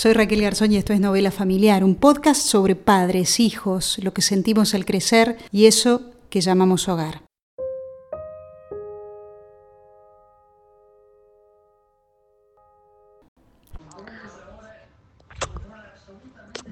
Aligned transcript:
Soy 0.00 0.14
Raquel 0.14 0.40
Garzón 0.40 0.72
y 0.72 0.78
esto 0.78 0.94
es 0.94 1.00
Novela 1.00 1.30
Familiar, 1.30 1.84
un 1.84 1.94
podcast 1.94 2.40
sobre 2.40 2.74
padres, 2.74 3.38
hijos, 3.38 3.98
lo 4.02 4.14
que 4.14 4.22
sentimos 4.22 4.72
al 4.72 4.86
crecer 4.86 5.36
y 5.52 5.66
eso 5.66 6.00
que 6.30 6.40
llamamos 6.40 6.88
hogar. 6.88 7.20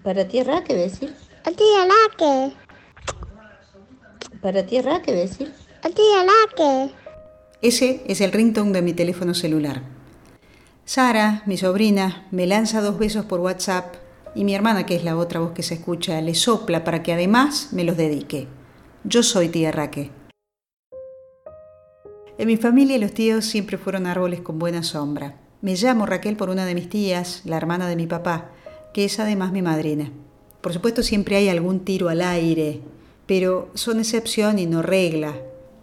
Para 0.02 0.26
ti, 0.26 0.42
Raque, 0.42 0.74
decir. 0.74 1.14
A 1.44 1.50
ti, 1.50 1.64
Raque. 1.76 2.54
Para 4.40 4.64
ti, 4.64 4.80
Raque, 4.80 5.12
decir. 5.12 5.52
A 5.82 5.90
ti. 5.90 6.94
Ese 7.60 8.04
es 8.06 8.22
el 8.22 8.32
ringtone 8.32 8.72
de 8.72 8.80
mi 8.80 8.94
teléfono 8.94 9.34
celular. 9.34 9.97
Sara, 10.88 11.42
mi 11.44 11.58
sobrina, 11.58 12.26
me 12.30 12.46
lanza 12.46 12.80
dos 12.80 12.98
besos 12.98 13.26
por 13.26 13.40
WhatsApp 13.40 13.96
y 14.34 14.44
mi 14.44 14.54
hermana, 14.54 14.86
que 14.86 14.96
es 14.96 15.04
la 15.04 15.18
otra 15.18 15.38
voz 15.38 15.52
que 15.52 15.62
se 15.62 15.74
escucha, 15.74 16.18
le 16.22 16.34
sopla 16.34 16.82
para 16.82 17.02
que 17.02 17.12
además 17.12 17.68
me 17.72 17.84
los 17.84 17.98
dedique. 17.98 18.48
Yo 19.04 19.22
soy 19.22 19.50
tía 19.50 19.70
Raque. 19.70 20.10
En 22.38 22.46
mi 22.46 22.56
familia 22.56 22.96
los 22.96 23.12
tíos 23.12 23.44
siempre 23.44 23.76
fueron 23.76 24.06
árboles 24.06 24.40
con 24.40 24.58
buena 24.58 24.82
sombra. 24.82 25.36
Me 25.60 25.74
llamo 25.74 26.06
Raquel 26.06 26.36
por 26.36 26.48
una 26.48 26.64
de 26.64 26.74
mis 26.74 26.88
tías, 26.88 27.42
la 27.44 27.58
hermana 27.58 27.86
de 27.86 27.96
mi 27.96 28.06
papá, 28.06 28.50
que 28.94 29.04
es 29.04 29.20
además 29.20 29.52
mi 29.52 29.60
madrina. 29.60 30.10
Por 30.62 30.72
supuesto 30.72 31.02
siempre 31.02 31.36
hay 31.36 31.50
algún 31.50 31.80
tiro 31.80 32.08
al 32.08 32.22
aire, 32.22 32.80
pero 33.26 33.68
son 33.74 33.98
excepción 33.98 34.58
y 34.58 34.64
no 34.64 34.80
regla. 34.80 35.34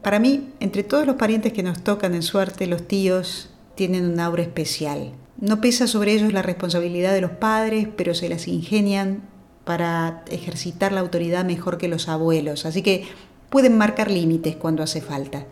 Para 0.02 0.18
mí, 0.18 0.50
entre 0.60 0.82
todos 0.82 1.06
los 1.06 1.18
parientes 1.18 1.54
que 1.54 1.62
nos 1.62 1.84
tocan 1.84 2.16
en 2.16 2.24
suerte, 2.24 2.66
los 2.66 2.88
tíos 2.88 3.52
tienen 3.76 4.06
un 4.06 4.20
aura 4.20 4.44
especial. 4.44 5.14
No 5.40 5.62
pesa 5.62 5.88
sobre 5.88 6.14
ellos 6.14 6.34
la 6.34 6.42
responsabilidad 6.42 7.14
de 7.14 7.22
los 7.22 7.32
padres, 7.32 7.88
pero 7.96 8.14
se 8.14 8.30
las 8.30 8.48
ingenian 8.48 9.24
para 9.66 10.24
ejercitar 10.30 10.92
la 10.92 11.02
autoridad 11.02 11.44
mejor 11.44 11.78
que 11.78 11.88
los 11.88 12.08
abuelos, 12.08 12.66
así 12.66 12.82
que 12.82 13.06
pueden 13.50 13.78
marcar 13.78 14.10
límites 14.10 14.56
cuando 14.56 14.84
hace 14.84 15.02
falta. 15.02 15.46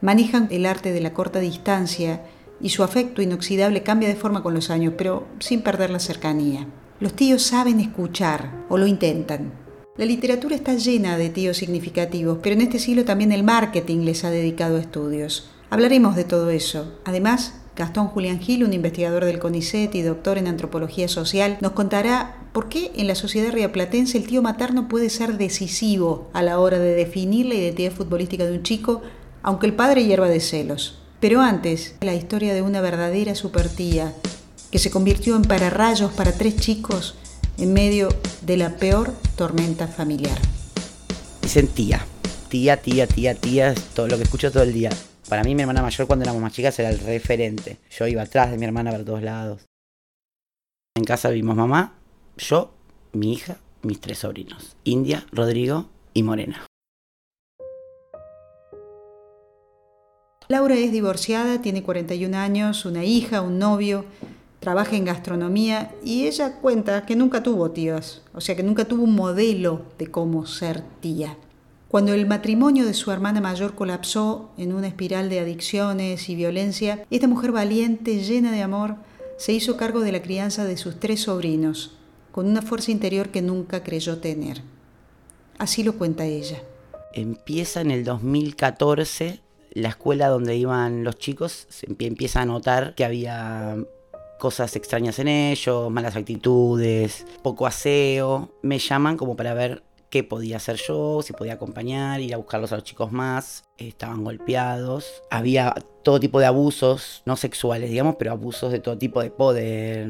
Manejan 0.00 0.48
el 0.50 0.66
arte 0.66 0.92
de 0.92 1.00
la 1.00 1.12
corta 1.12 1.40
distancia 1.40 2.22
y 2.60 2.68
su 2.68 2.82
afecto 2.82 3.22
inoxidable 3.22 3.82
cambia 3.82 4.08
de 4.08 4.16
forma 4.16 4.42
con 4.42 4.54
los 4.54 4.70
años, 4.70 4.94
pero 4.96 5.26
sin 5.40 5.62
perder 5.62 5.90
la 5.90 5.98
cercanía. 5.98 6.66
Los 7.00 7.14
tíos 7.14 7.42
saben 7.42 7.80
escuchar, 7.80 8.64
o 8.68 8.76
lo 8.78 8.86
intentan. 8.86 9.52
La 9.96 10.04
literatura 10.04 10.54
está 10.54 10.74
llena 10.74 11.16
de 11.16 11.30
tíos 11.30 11.56
significativos, 11.56 12.38
pero 12.42 12.54
en 12.54 12.62
este 12.62 12.78
siglo 12.78 13.04
también 13.04 13.32
el 13.32 13.42
marketing 13.42 14.04
les 14.04 14.24
ha 14.24 14.30
dedicado 14.30 14.78
estudios. 14.78 15.50
Hablaremos 15.70 16.16
de 16.16 16.24
todo 16.24 16.48
eso. 16.48 16.94
Además, 17.04 17.52
Gastón 17.76 18.08
Julián 18.08 18.40
Gil, 18.40 18.64
un 18.64 18.72
investigador 18.72 19.26
del 19.26 19.38
CONICET 19.38 19.94
y 19.94 20.02
doctor 20.02 20.38
en 20.38 20.46
antropología 20.46 21.08
social, 21.08 21.58
nos 21.60 21.72
contará 21.72 22.36
por 22.52 22.70
qué 22.70 22.90
en 22.96 23.06
la 23.06 23.14
sociedad 23.14 23.52
riaplatense 23.52 24.16
el 24.16 24.26
tío 24.26 24.40
materno 24.40 24.88
puede 24.88 25.10
ser 25.10 25.36
decisivo 25.36 26.30
a 26.32 26.42
la 26.42 26.58
hora 26.58 26.78
de 26.78 26.94
definir 26.94 27.46
la 27.46 27.54
identidad 27.54 27.92
futbolística 27.92 28.46
de 28.46 28.52
un 28.52 28.62
chico, 28.62 29.02
aunque 29.42 29.66
el 29.66 29.74
padre 29.74 30.04
hierva 30.04 30.28
de 30.28 30.40
celos. 30.40 31.00
Pero 31.20 31.42
antes, 31.42 31.96
la 32.00 32.14
historia 32.14 32.54
de 32.54 32.62
una 32.62 32.80
verdadera 32.80 33.34
supertía 33.34 34.14
que 34.72 34.78
se 34.78 34.90
convirtió 34.90 35.36
en 35.36 35.42
pararrayos 35.42 36.12
para 36.12 36.32
tres 36.32 36.56
chicos 36.56 37.14
en 37.58 37.74
medio 37.74 38.08
de 38.40 38.56
la 38.56 38.76
peor 38.76 39.12
tormenta 39.36 39.86
familiar. 39.86 40.38
Dicen 41.42 41.68
tía, 41.68 42.06
tía, 42.48 42.78
tía, 42.78 43.06
tía, 43.06 43.34
tía, 43.34 43.74
todo 43.94 44.08
lo 44.08 44.16
que 44.16 44.22
escucho 44.22 44.50
todo 44.50 44.62
el 44.62 44.72
día. 44.72 44.90
Para 45.28 45.44
mí 45.44 45.54
mi 45.54 45.60
hermana 45.62 45.82
mayor 45.82 46.06
cuando 46.06 46.24
éramos 46.24 46.40
más 46.40 46.52
chicas 46.52 46.78
era 46.78 46.88
el 46.88 46.98
referente. 47.00 47.76
Yo 47.90 48.06
iba 48.06 48.22
atrás 48.22 48.50
de 48.50 48.56
mi 48.56 48.64
hermana 48.64 48.90
para 48.90 49.04
todos 49.04 49.22
lados. 49.22 49.66
En 50.96 51.04
casa 51.04 51.28
vivimos 51.28 51.54
mamá, 51.54 51.94
yo, 52.38 52.72
mi 53.12 53.34
hija, 53.34 53.58
mis 53.82 54.00
tres 54.00 54.18
sobrinos. 54.18 54.76
India, 54.84 55.26
Rodrigo 55.30 55.90
y 56.14 56.22
Morena. 56.22 56.66
Laura 60.48 60.76
es 60.76 60.90
divorciada, 60.92 61.60
tiene 61.60 61.82
41 61.82 62.36
años, 62.36 62.86
una 62.86 63.04
hija, 63.04 63.42
un 63.42 63.58
novio 63.58 64.06
trabaja 64.60 64.96
en 64.96 65.04
gastronomía 65.04 65.94
y 66.04 66.26
ella 66.26 66.56
cuenta 66.56 67.06
que 67.06 67.16
nunca 67.16 67.42
tuvo 67.42 67.70
tías, 67.70 68.22
o 68.34 68.40
sea 68.40 68.56
que 68.56 68.62
nunca 68.62 68.86
tuvo 68.86 69.04
un 69.04 69.14
modelo 69.14 69.82
de 69.98 70.10
cómo 70.10 70.46
ser 70.46 70.82
tía. 71.00 71.36
Cuando 71.88 72.12
el 72.12 72.26
matrimonio 72.26 72.84
de 72.84 72.92
su 72.92 73.10
hermana 73.10 73.40
mayor 73.40 73.74
colapsó 73.74 74.50
en 74.58 74.74
una 74.74 74.88
espiral 74.88 75.30
de 75.30 75.40
adicciones 75.40 76.28
y 76.28 76.34
violencia, 76.34 77.06
esta 77.10 77.26
mujer 77.26 77.50
valiente, 77.50 78.22
llena 78.22 78.52
de 78.52 78.60
amor, 78.60 78.96
se 79.38 79.54
hizo 79.54 79.78
cargo 79.78 80.00
de 80.00 80.12
la 80.12 80.20
crianza 80.20 80.66
de 80.66 80.76
sus 80.76 81.00
tres 81.00 81.22
sobrinos, 81.22 81.96
con 82.30 82.46
una 82.46 82.60
fuerza 82.60 82.90
interior 82.90 83.30
que 83.30 83.40
nunca 83.40 83.82
creyó 83.84 84.18
tener. 84.18 84.60
Así 85.56 85.82
lo 85.82 85.94
cuenta 85.94 86.26
ella. 86.26 86.62
Empieza 87.14 87.80
en 87.80 87.90
el 87.90 88.04
2014 88.04 89.40
la 89.72 89.88
escuela 89.88 90.28
donde 90.28 90.56
iban 90.56 91.04
los 91.04 91.16
chicos, 91.16 91.68
empieza 91.98 92.42
a 92.42 92.46
notar 92.46 92.94
que 92.96 93.04
había 93.06 93.76
cosas 94.38 94.76
extrañas 94.76 95.18
en 95.18 95.28
ellos, 95.28 95.90
malas 95.90 96.16
actitudes, 96.16 97.26
poco 97.42 97.66
aseo. 97.66 98.50
Me 98.62 98.78
llaman 98.78 99.16
como 99.16 99.36
para 99.36 99.54
ver 99.54 99.82
qué 100.10 100.24
podía 100.24 100.56
hacer 100.56 100.76
yo, 100.76 101.20
si 101.22 101.32
podía 101.32 101.54
acompañar, 101.54 102.20
ir 102.20 102.34
a 102.34 102.36
buscarlos 102.36 102.72
a 102.72 102.76
los 102.76 102.84
chicos 102.84 103.12
más. 103.12 103.64
Estaban 103.76 104.24
golpeados. 104.24 105.22
Había 105.30 105.74
todo 106.02 106.20
tipo 106.20 106.40
de 106.40 106.46
abusos, 106.46 107.22
no 107.26 107.36
sexuales, 107.36 107.90
digamos, 107.90 108.16
pero 108.18 108.32
abusos 108.32 108.72
de 108.72 108.80
todo 108.80 108.96
tipo 108.98 109.22
de 109.22 109.30
poder, 109.30 110.08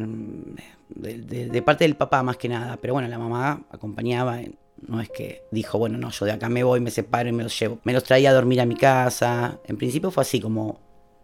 de, 0.88 1.62
parte 1.62 1.84
del 1.84 1.96
papá 1.96 2.22
más 2.22 2.36
que 2.36 2.48
nada. 2.48 2.78
Pero 2.80 2.94
bueno, 2.94 3.08
la 3.08 3.18
mamá 3.18 3.66
acompañaba. 3.70 4.40
No 4.86 5.00
es 5.00 5.08
que 5.10 5.42
dijo, 5.50 5.76
bueno, 5.78 5.98
no, 5.98 6.10
yo 6.10 6.24
de 6.24 6.32
acá 6.32 6.48
me 6.48 6.62
voy, 6.62 6.80
me 6.80 6.90
separo 6.90 7.28
y 7.28 7.32
me 7.32 7.42
los 7.42 7.58
llevo. 7.58 7.80
Me 7.82 7.92
los 7.92 8.04
traía 8.04 8.30
a 8.30 8.32
dormir 8.32 8.60
a 8.60 8.66
mi 8.66 8.76
casa. 8.76 9.58
En 9.66 9.76
principio 9.76 10.10
fue 10.10 10.22
así 10.22 10.40
como 10.40 10.80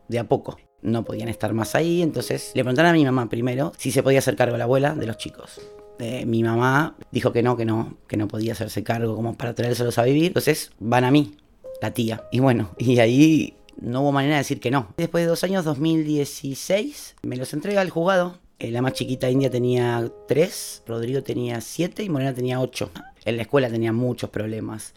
de 0.08 0.18
a 0.18 0.24
poco 0.24 0.58
no 0.82 1.02
podían 1.02 1.30
estar 1.30 1.52
más 1.54 1.74
ahí, 1.74 2.02
entonces 2.02 2.52
le 2.54 2.62
preguntaron 2.62 2.90
a 2.90 2.94
mi 2.94 3.04
mamá 3.04 3.28
primero 3.28 3.72
si 3.78 3.90
se 3.90 4.02
podía 4.02 4.18
hacer 4.18 4.36
cargo 4.36 4.58
la 4.58 4.64
abuela 4.64 4.94
de 4.94 5.06
los 5.06 5.16
chicos. 5.16 5.60
Mi 5.98 6.42
mamá 6.42 6.96
dijo 7.12 7.32
que 7.32 7.42
no, 7.42 7.56
que 7.56 7.64
no, 7.64 7.96
que 8.08 8.16
no 8.16 8.28
podía 8.28 8.52
hacerse 8.52 8.82
cargo 8.82 9.14
como 9.14 9.34
para 9.34 9.54
traérselos 9.54 9.98
a 9.98 10.04
vivir, 10.04 10.26
entonces 10.26 10.72
van 10.78 11.04
a 11.04 11.10
mí, 11.10 11.36
la 11.80 11.92
tía. 11.92 12.24
Y 12.32 12.40
bueno, 12.40 12.70
y 12.78 12.98
ahí 12.98 13.56
no 13.80 14.02
hubo 14.02 14.12
manera 14.12 14.34
de 14.34 14.40
decir 14.40 14.60
que 14.60 14.70
no. 14.70 14.88
Después 14.96 15.24
de 15.24 15.28
dos 15.28 15.44
años, 15.44 15.64
2016, 15.64 17.16
me 17.22 17.36
los 17.36 17.52
entrega 17.52 17.80
al 17.80 17.90
juzgado. 17.90 18.38
Eh, 18.58 18.70
la 18.70 18.82
más 18.82 18.92
chiquita 18.92 19.30
India 19.30 19.50
tenía 19.50 20.10
tres, 20.28 20.82
Rodrigo 20.86 21.22
tenía 21.22 21.60
siete 21.60 22.02
y 22.02 22.08
Morena 22.08 22.34
tenía 22.34 22.60
ocho. 22.60 22.90
En 23.24 23.36
la 23.36 23.42
escuela 23.42 23.68
tenía 23.68 23.92
muchos 23.92 24.30
problemas. 24.30 24.94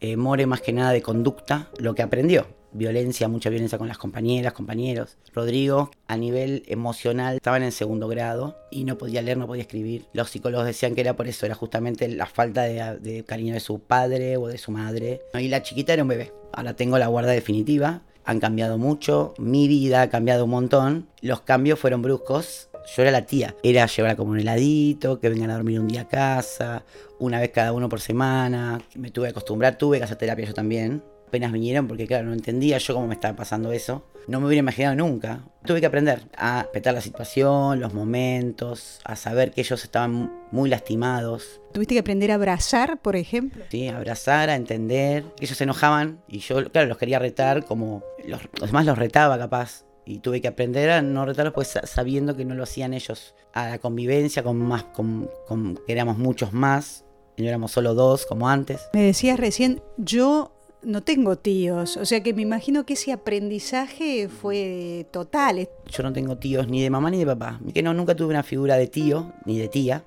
Eh, 0.00 0.16
More 0.16 0.46
más 0.46 0.60
que 0.60 0.72
nada 0.72 0.92
de 0.92 1.02
conducta, 1.02 1.70
lo 1.78 1.94
que 1.94 2.02
aprendió 2.02 2.59
violencia, 2.72 3.28
mucha 3.28 3.50
violencia 3.50 3.78
con 3.78 3.88
las 3.88 3.98
compañeras, 3.98 4.52
compañeros. 4.52 5.16
Rodrigo, 5.34 5.90
a 6.06 6.16
nivel 6.16 6.62
emocional, 6.66 7.36
estaba 7.36 7.58
en 7.58 7.72
segundo 7.72 8.08
grado 8.08 8.56
y 8.70 8.84
no 8.84 8.98
podía 8.98 9.22
leer, 9.22 9.38
no 9.38 9.46
podía 9.46 9.62
escribir. 9.62 10.06
Los 10.12 10.30
psicólogos 10.30 10.66
decían 10.66 10.94
que 10.94 11.00
era 11.00 11.16
por 11.16 11.28
eso, 11.28 11.46
era 11.46 11.54
justamente 11.54 12.08
la 12.08 12.26
falta 12.26 12.62
de, 12.62 13.24
cariño 13.26 13.54
de 13.54 13.60
su 13.60 13.80
padre 13.80 14.36
o 14.36 14.48
de 14.48 14.58
su 14.58 14.70
madre. 14.72 15.20
Y 15.34 15.48
la 15.48 15.62
chiquita 15.62 15.92
era 15.92 16.02
un 16.02 16.08
bebé. 16.08 16.32
Ahora 16.52 16.74
tengo 16.74 16.98
la 16.98 17.08
guarda 17.08 17.32
definitiva. 17.32 18.02
Han 18.24 18.38
cambiado 18.38 18.78
mucho, 18.78 19.34
mi 19.38 19.66
vida 19.66 20.02
ha 20.02 20.10
cambiado 20.10 20.44
un 20.44 20.50
montón. 20.50 21.08
Los 21.20 21.40
cambios 21.40 21.78
fueron 21.78 22.02
bruscos. 22.02 22.68
Yo 22.94 23.02
era 23.02 23.10
la 23.10 23.26
tía. 23.26 23.56
Era 23.62 23.86
llevar 23.86 24.16
como 24.16 24.32
un 24.32 24.40
heladito, 24.40 25.20
que 25.20 25.28
vengan 25.28 25.50
a 25.50 25.54
dormir 25.54 25.80
un 25.80 25.88
día 25.88 26.02
a 26.02 26.08
casa, 26.08 26.84
una 27.18 27.40
vez 27.40 27.50
cada 27.50 27.72
uno 27.72 27.88
por 27.88 28.00
semana. 28.00 28.80
Me 28.94 29.10
tuve 29.10 29.26
que 29.26 29.30
acostumbrar, 29.30 29.78
tuve 29.78 29.98
que 29.98 30.04
hacer 30.04 30.16
terapia 30.16 30.46
yo 30.46 30.54
también 30.54 31.02
apenas 31.30 31.52
vinieron 31.52 31.86
porque 31.86 32.08
claro, 32.08 32.26
no 32.26 32.32
entendía 32.32 32.78
yo 32.78 32.92
cómo 32.92 33.06
me 33.06 33.14
estaba 33.14 33.36
pasando 33.36 33.70
eso. 33.70 34.04
No 34.26 34.40
me 34.40 34.46
hubiera 34.46 34.58
imaginado 34.58 34.96
nunca. 34.96 35.44
Tuve 35.64 35.80
que 35.80 35.86
aprender 35.86 36.22
a 36.36 36.62
respetar 36.62 36.92
la 36.92 37.00
situación, 37.00 37.80
los 37.80 37.94
momentos, 37.94 39.00
a 39.04 39.14
saber 39.14 39.52
que 39.52 39.60
ellos 39.60 39.84
estaban 39.84 40.32
muy 40.50 40.68
lastimados. 40.68 41.60
¿Tuviste 41.72 41.94
que 41.94 42.00
aprender 42.00 42.32
a 42.32 42.34
abrazar, 42.34 43.00
por 43.00 43.14
ejemplo? 43.14 43.64
Sí, 43.70 43.86
abrazar, 43.86 44.50
a 44.50 44.56
entender. 44.56 45.24
Ellos 45.40 45.56
se 45.56 45.64
enojaban 45.64 46.20
y 46.26 46.40
yo, 46.40 46.68
claro, 46.70 46.88
los 46.88 46.98
quería 46.98 47.20
retar 47.20 47.64
como 47.64 48.02
los, 48.26 48.40
demás 48.60 48.86
los 48.86 48.98
retaba 48.98 49.38
capaz. 49.38 49.84
Y 50.04 50.18
tuve 50.18 50.40
que 50.40 50.48
aprender 50.48 50.90
a 50.90 51.02
no 51.02 51.24
retarlos 51.24 51.54
pues 51.54 51.78
sabiendo 51.84 52.36
que 52.36 52.44
no 52.44 52.56
lo 52.56 52.64
hacían 52.64 52.92
ellos. 52.92 53.36
A 53.52 53.68
la 53.68 53.78
convivencia 53.78 54.42
con 54.42 54.58
más, 54.58 54.82
con, 54.82 55.30
con 55.46 55.76
que 55.86 55.92
éramos 55.92 56.18
muchos 56.18 56.52
más. 56.52 57.04
Y 57.36 57.42
no 57.42 57.48
éramos 57.48 57.70
solo 57.70 57.94
dos 57.94 58.26
como 58.26 58.48
antes. 58.48 58.80
Me 58.92 59.02
decías 59.02 59.38
recién, 59.38 59.80
yo 59.96 60.52
no 60.82 61.02
tengo 61.02 61.36
tíos, 61.36 61.96
o 61.96 62.04
sea 62.04 62.22
que 62.22 62.32
me 62.32 62.42
imagino 62.42 62.84
que 62.84 62.94
ese 62.94 63.12
aprendizaje 63.12 64.28
fue 64.28 65.06
total. 65.10 65.68
Yo 65.90 66.02
no 66.02 66.12
tengo 66.12 66.38
tíos 66.38 66.68
ni 66.68 66.82
de 66.82 66.90
mamá 66.90 67.10
ni 67.10 67.18
de 67.18 67.26
papá. 67.26 67.60
Que 67.72 67.82
no, 67.82 67.94
nunca 67.94 68.14
tuve 68.14 68.30
una 68.30 68.42
figura 68.42 68.76
de 68.76 68.86
tío 68.86 69.32
ni 69.44 69.58
de 69.58 69.68
tía. 69.68 70.04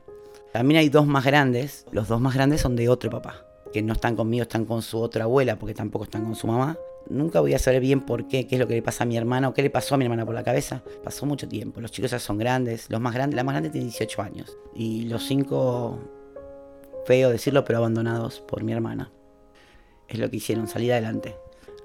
También 0.52 0.80
hay 0.80 0.90
dos 0.90 1.08
más 1.08 1.26
grandes. 1.26 1.86
Los 1.92 2.08
dos 2.08 2.22
más 2.22 2.34
grandes 2.34 2.62
son 2.62 2.76
de 2.76 2.90
otro 2.90 3.10
papá. 3.10 3.46
Que 3.72 3.82
no 3.82 3.94
están 3.94 4.16
conmigo, 4.16 4.44
están 4.44 4.66
con 4.66 4.82
su 4.82 5.00
otra 5.00 5.24
abuela 5.24 5.58
porque 5.58 5.74
tampoco 5.74 6.06
están 6.06 6.24
con 6.24 6.36
su 6.36 6.48
mamá. 6.48 6.78
Nunca 7.10 7.42
voy 7.42 7.54
a 7.54 7.60
saber 7.60 7.82
bien 7.82 8.02
por 8.02 8.28
qué, 8.28 8.48
qué 8.48 8.56
es 8.56 8.60
lo 8.60 8.68
que 8.68 8.76
le 8.76 8.82
pasa 8.82 9.04
a 9.04 9.08
mi 9.08 9.18
hermana 9.18 9.50
o 9.50 9.54
qué 9.54 9.62
le 9.62 9.70
pasó 9.70 9.96
a 9.96 9.98
mi 9.98 10.06
hermana 10.06 10.26
por 10.26 10.36
la 10.36 10.44
cabeza. 10.44 10.84
Pasó 11.04 11.26
mucho 11.26 11.48
tiempo. 11.48 11.82
Los 11.82 11.92
chicos 11.92 12.12
ya 12.12 12.20
son 12.20 12.38
grandes. 12.38 12.90
Los 12.90 13.02
más 13.02 13.14
grandes, 13.14 13.36
la 13.36 13.44
más 13.44 13.54
grande 13.54 13.70
tiene 13.70 13.86
18 13.86 14.22
años. 14.22 14.58
Y 14.74 15.04
los 15.06 15.24
cinco, 15.26 16.00
feo 17.06 17.30
decirlo, 17.30 17.66
pero 17.66 17.80
abandonados 17.80 18.40
por 18.42 18.64
mi 18.64 18.72
hermana. 18.72 19.12
Es 20.14 20.20
lo 20.20 20.30
que 20.30 20.38
hicieron, 20.38 20.68
salir 20.68 20.92
adelante. 20.92 21.36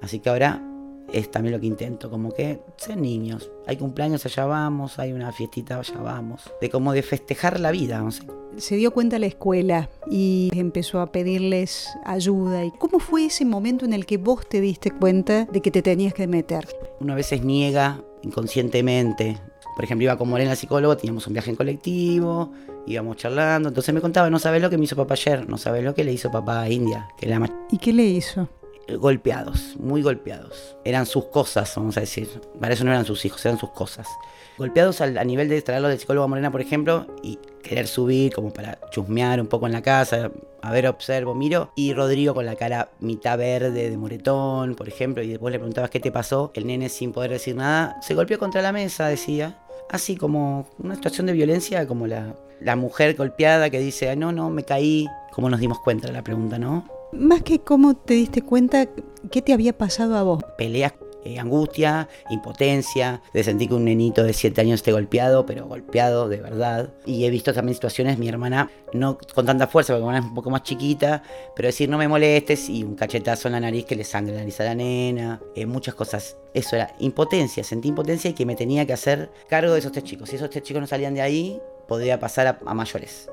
Así 0.03 0.21
que 0.21 0.29
ahora 0.29 0.63
es 1.11 1.31
también 1.31 1.55
lo 1.55 1.61
que 1.61 1.67
intento, 1.67 2.11
como 2.11 2.31
que 2.31 2.61
ser 2.77 2.99
niños. 2.99 3.51
Hay 3.67 3.79
cumpleaños, 3.79 4.27
allá 4.27 4.45
vamos, 4.45 4.99
hay 4.99 5.15
una 5.15 5.33
fiestita, 5.33 5.79
allá 5.79 5.99
vamos. 5.99 6.43
De 6.61 6.69
como 6.69 6.93
de 6.93 7.03
festejar 7.03 7.59
la 7.59 7.71
vida, 7.71 8.01
no 8.01 8.11
sé. 8.11 8.25
Se 8.59 8.77
dio 8.77 8.93
cuenta 8.93 9.19
la 9.19 9.25
escuela 9.25 9.89
y 10.11 10.51
empezó 10.55 11.01
a 11.01 11.11
pedirles 11.11 11.89
ayuda. 12.05 12.67
¿Y 12.67 12.71
cómo 12.73 12.99
fue 12.99 13.25
ese 13.25 13.47
momento 13.47 13.87
en 13.87 13.95
el 13.95 14.05
que 14.05 14.19
vos 14.19 14.47
te 14.47 14.61
diste 14.61 14.91
cuenta 14.91 15.47
de 15.47 15.63
que 15.63 15.71
te 15.71 15.81
tenías 15.81 16.13
que 16.13 16.27
meter? 16.27 16.69
Uno 17.01 17.15
a 17.15 17.17
veces 17.17 17.43
niega 17.43 17.99
inconscientemente. 18.23 19.39
Por 19.75 19.85
ejemplo, 19.85 20.05
iba 20.05 20.19
con 20.19 20.29
Morena 20.29 20.51
al 20.51 20.57
psicólogo, 20.59 20.99
teníamos 20.99 21.27
un 21.27 21.33
viaje 21.33 21.49
en 21.49 21.57
colectivo, 21.57 22.53
íbamos 22.93 23.17
charlando, 23.17 23.69
entonces 23.69 23.94
me 23.94 24.00
contaba, 24.00 24.31
no 24.31 24.38
sabes 24.38 24.61
lo 24.62 24.70
que 24.70 24.79
me 24.79 24.85
hizo 24.85 24.96
papá 24.96 25.14
ayer, 25.14 25.49
no 25.49 25.58
sabes 25.58 25.85
lo 25.85 25.94
que 25.94 26.05
le 26.05 26.12
hizo 26.12 26.31
papá 26.31 26.62
a 26.62 26.69
India, 26.70 27.08
que 27.19 27.26
la 27.26 27.38
¿Y 27.70 27.79
qué 27.79 27.93
le 27.93 28.05
hizo? 28.05 28.49
golpeados, 28.96 29.76
muy 29.79 30.00
golpeados. 30.02 30.76
Eran 30.85 31.05
sus 31.05 31.26
cosas, 31.26 31.73
vamos 31.76 31.99
a 31.99 32.00
decir. 32.00 32.26
Para 32.58 32.73
eso 32.73 32.85
no 32.85 32.90
eran 32.90 33.05
sus 33.05 33.23
hijos, 33.26 33.44
eran 33.44 33.58
sus 33.58 33.70
cosas. 33.70 34.08
Golpeados 34.56 35.00
al- 35.02 35.19
a 35.19 35.25
nivel 35.25 35.49
de 35.49 35.61
traerlos 35.62 35.90
del 35.90 35.99
psicólogo 36.00 36.25
a 36.25 36.29
Morena, 36.29 36.50
por 36.50 36.61
ejemplo, 36.62 37.06
y 37.23 37.38
querer 37.62 37.87
subir 37.87 38.32
como 38.32 38.50
para 38.52 38.79
chusmear 38.90 39.40
un 39.43 39.46
poco 39.46 39.67
en 39.67 39.73
la 39.73 39.82
casa, 39.82 40.31
a 40.62 40.73
ver, 40.73 40.87
observo, 40.87 41.35
miro. 41.35 41.70
Y 41.76 41.93
Rodrigo 41.93 42.32
con 42.35 42.46
la 42.46 42.56
cara 42.56 42.88
mitad 42.99 43.37
verde 43.38 43.90
de 43.90 43.96
moretón, 43.99 44.75
por 44.75 44.88
ejemplo, 44.88 45.23
y 45.23 45.29
después 45.29 45.52
le 45.52 45.58
preguntabas 45.58 45.90
qué 45.90 46.00
te 46.00 46.11
pasó. 46.11 46.50
El 46.55 46.67
nene 46.67 46.88
sin 46.88 47.12
poder 47.12 47.31
decir 47.32 47.55
nada, 47.56 48.00
se 48.00 48.14
golpeó 48.14 48.38
contra 48.38 48.62
la 48.62 48.73
mesa, 48.73 49.06
decía. 49.08 49.58
Así 49.90 50.17
como 50.17 50.69
una 50.79 50.94
situación 50.94 51.26
de 51.26 51.32
violencia, 51.32 51.87
como 51.87 52.06
la, 52.06 52.35
la 52.61 52.76
mujer 52.76 53.14
golpeada 53.17 53.70
que 53.70 53.79
dice, 53.81 54.11
"Ay, 54.11 54.17
no, 54.17 54.32
no, 54.32 54.50
me 54.50 54.64
caí. 54.64 55.06
¿Cómo 55.32 55.49
nos 55.49 55.61
dimos 55.61 55.79
cuenta 55.81 56.08
de 56.08 56.12
la 56.12 56.23
pregunta, 56.23 56.58
no? 56.58 56.85
Más 57.12 57.43
que 57.43 57.61
cómo 57.61 57.94
te 57.96 58.14
diste 58.14 58.43
cuenta, 58.43 58.87
¿qué 59.31 59.40
te 59.40 59.52
había 59.52 59.76
pasado 59.76 60.17
a 60.17 60.23
vos? 60.23 60.43
peleas, 60.58 60.93
eh, 61.25 61.38
angustia, 61.38 62.09
impotencia, 62.31 63.20
de 63.32 63.44
sentir 63.44 63.69
que 63.69 63.75
un 63.75 63.85
nenito 63.85 64.23
de 64.23 64.32
7 64.32 64.61
años 64.61 64.76
esté 64.76 64.93
golpeado, 64.93 65.47
pero 65.47 65.67
golpeado 65.67 66.29
de 66.29 66.38
verdad. 66.38 66.91
Y 67.05 67.25
he 67.25 67.31
visto 67.31 67.53
también 67.53 67.75
situaciones, 67.75 68.19
mi 68.19 68.29
hermana, 68.29 68.70
no 68.93 69.19
con 69.35 69.47
tanta 69.47 69.67
fuerza, 69.67 69.93
porque 69.93 70.03
mi 70.03 70.09
hermana 70.09 70.25
es 70.25 70.31
un 70.31 70.35
poco 70.35 70.50
más 70.50 70.62
chiquita, 70.62 71.23
pero 71.55 71.69
decir 71.69 71.88
no 71.88 71.99
me 71.99 72.09
molestes 72.09 72.69
y 72.69 72.85
un 72.85 72.94
cachetazo 72.94 73.49
en 73.49 73.53
la 73.53 73.61
nariz 73.61 73.85
que 73.85 73.97
le 73.97 74.05
sangre 74.05 74.35
la 74.35 74.41
nariz 74.41 74.61
a 74.61 74.65
la 74.65 74.75
nena, 74.75 75.41
eh, 75.55 75.67
muchas 75.67 75.94
cosas. 75.94 76.37
Eso 76.55 76.76
era 76.76 76.94
impotencia, 76.99 77.64
sentí 77.64 77.88
impotencia 77.88 78.31
y 78.31 78.35
que 78.35 78.47
me 78.47 78.56
tenía 78.56 78.87
que 78.87 78.93
hacer 78.93 79.31
cargo 79.49 79.73
de 79.73 79.81
esos 79.81 79.93
tres 79.93 80.05
chicos. 80.05 80.29
Si 80.29 80.37
esos 80.37 80.50
tres 80.50 80.64
chicos 80.64 80.81
no 80.81 80.87
salían 80.87 81.14
de 81.14 81.23
ahí, 81.23 81.61
podría 81.87 82.19
pasar 82.19 82.47
a, 82.47 82.59
a 82.64 82.75
mayores. 82.75 83.29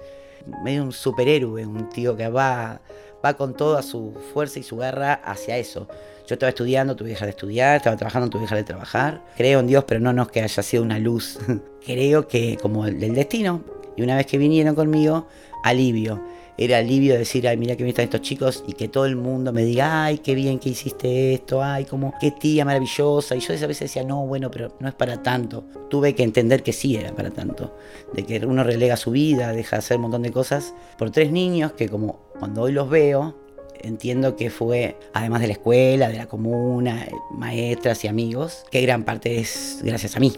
Medio 0.64 0.84
un 0.84 0.92
superhéroe, 0.92 1.66
un 1.66 1.90
tío 1.90 2.16
que 2.16 2.28
va, 2.30 2.82
va 3.26 3.34
con 3.34 3.56
toda 3.56 3.82
su 3.82 4.14
fuerza 4.34 4.60
y 4.60 4.64
su 4.64 4.78
garra 4.78 5.14
hacia 5.14 5.58
eso. 5.58 5.88
Yo 6.28 6.36
estaba 6.36 6.50
estudiando, 6.50 6.96
tuve 6.96 7.10
que 7.10 7.14
dejar 7.14 7.28
de 7.28 7.32
estudiar, 7.32 7.78
estaba 7.78 7.98
trabajando, 7.98 8.30
tuve 8.30 8.42
que 8.42 8.46
dejar 8.46 8.58
de 8.60 8.64
trabajar. 8.64 9.22
Creo 9.36 9.60
en 9.60 9.68
Dios, 9.68 9.84
pero 9.88 10.00
no, 10.00 10.14
no 10.14 10.24
es 10.24 10.30
que 10.30 10.42
haya 10.42 10.64
sido 10.64 10.84
una 10.84 11.00
luz. 11.00 11.40
Creo 11.86 12.28
que 12.28 12.58
como 12.62 12.86
el 12.86 13.00
del 13.00 13.16
destino. 13.16 13.62
Y 13.96 14.02
una 14.02 14.16
vez 14.18 14.26
que 14.26 14.38
vinieron 14.38 14.76
conmigo, 14.76 15.28
alivio. 15.64 16.22
Era 16.58 16.78
alivio 16.78 17.14
de 17.14 17.20
decir, 17.20 17.48
ay, 17.48 17.58
mira 17.58 17.76
que 17.76 17.84
bien 17.84 17.90
están 17.90 18.06
estos 18.06 18.22
chicos 18.22 18.64
y 18.68 18.74
que 18.74 18.88
todo 18.88 19.06
el 19.06 19.16
mundo 19.16 19.52
me 19.52 19.64
diga, 19.64 20.06
ay, 20.06 20.20
qué 20.20 20.36
bien 20.36 20.60
que 20.60 20.70
hiciste 20.70 21.34
esto, 21.34 21.62
ay, 21.62 21.86
como, 21.86 22.14
qué 22.20 22.32
tía 22.32 22.64
maravillosa. 22.64 23.36
Y 23.36 23.40
yo 23.40 23.54
a 23.54 23.68
veces 23.68 23.80
decía, 23.80 24.04
no, 24.04 24.26
bueno, 24.26 24.50
pero 24.50 24.76
no 24.80 24.88
es 24.88 24.94
para 24.94 25.22
tanto. 25.22 25.66
Tuve 25.90 26.16
que 26.16 26.24
entender 26.24 26.64
que 26.64 26.74
sí 26.74 26.96
era 26.96 27.14
para 27.14 27.32
tanto. 27.32 27.76
De 28.14 28.24
que 28.24 28.46
uno 28.46 28.64
relega 28.64 28.96
su 28.98 29.12
vida, 29.12 29.52
deja 29.52 29.76
de 29.76 29.80
hacer 29.80 29.98
un 29.98 30.04
montón 30.04 30.24
de 30.24 30.32
cosas 30.32 30.74
por 30.98 31.12
tres 31.12 31.32
niños 31.32 31.74
que 31.74 31.90
como 31.90 32.20
cuando 32.40 32.62
hoy 32.62 32.72
los 32.72 32.90
veo, 32.90 33.36
entiendo 33.82 34.36
que 34.36 34.50
fue, 34.50 34.98
además 35.14 35.42
de 35.42 35.48
la 35.48 35.54
escuela, 35.54 36.10
de 36.10 36.18
la 36.18 36.28
comuna, 36.28 37.04
eh, 37.04 37.12
maestras 37.32 38.04
y 38.04 38.08
amigos, 38.08 38.64
que 38.72 38.82
gran 38.82 39.04
parte 39.04 39.40
es 39.40 39.80
gracias 39.84 40.16
a 40.16 40.20
mí. 40.20 40.34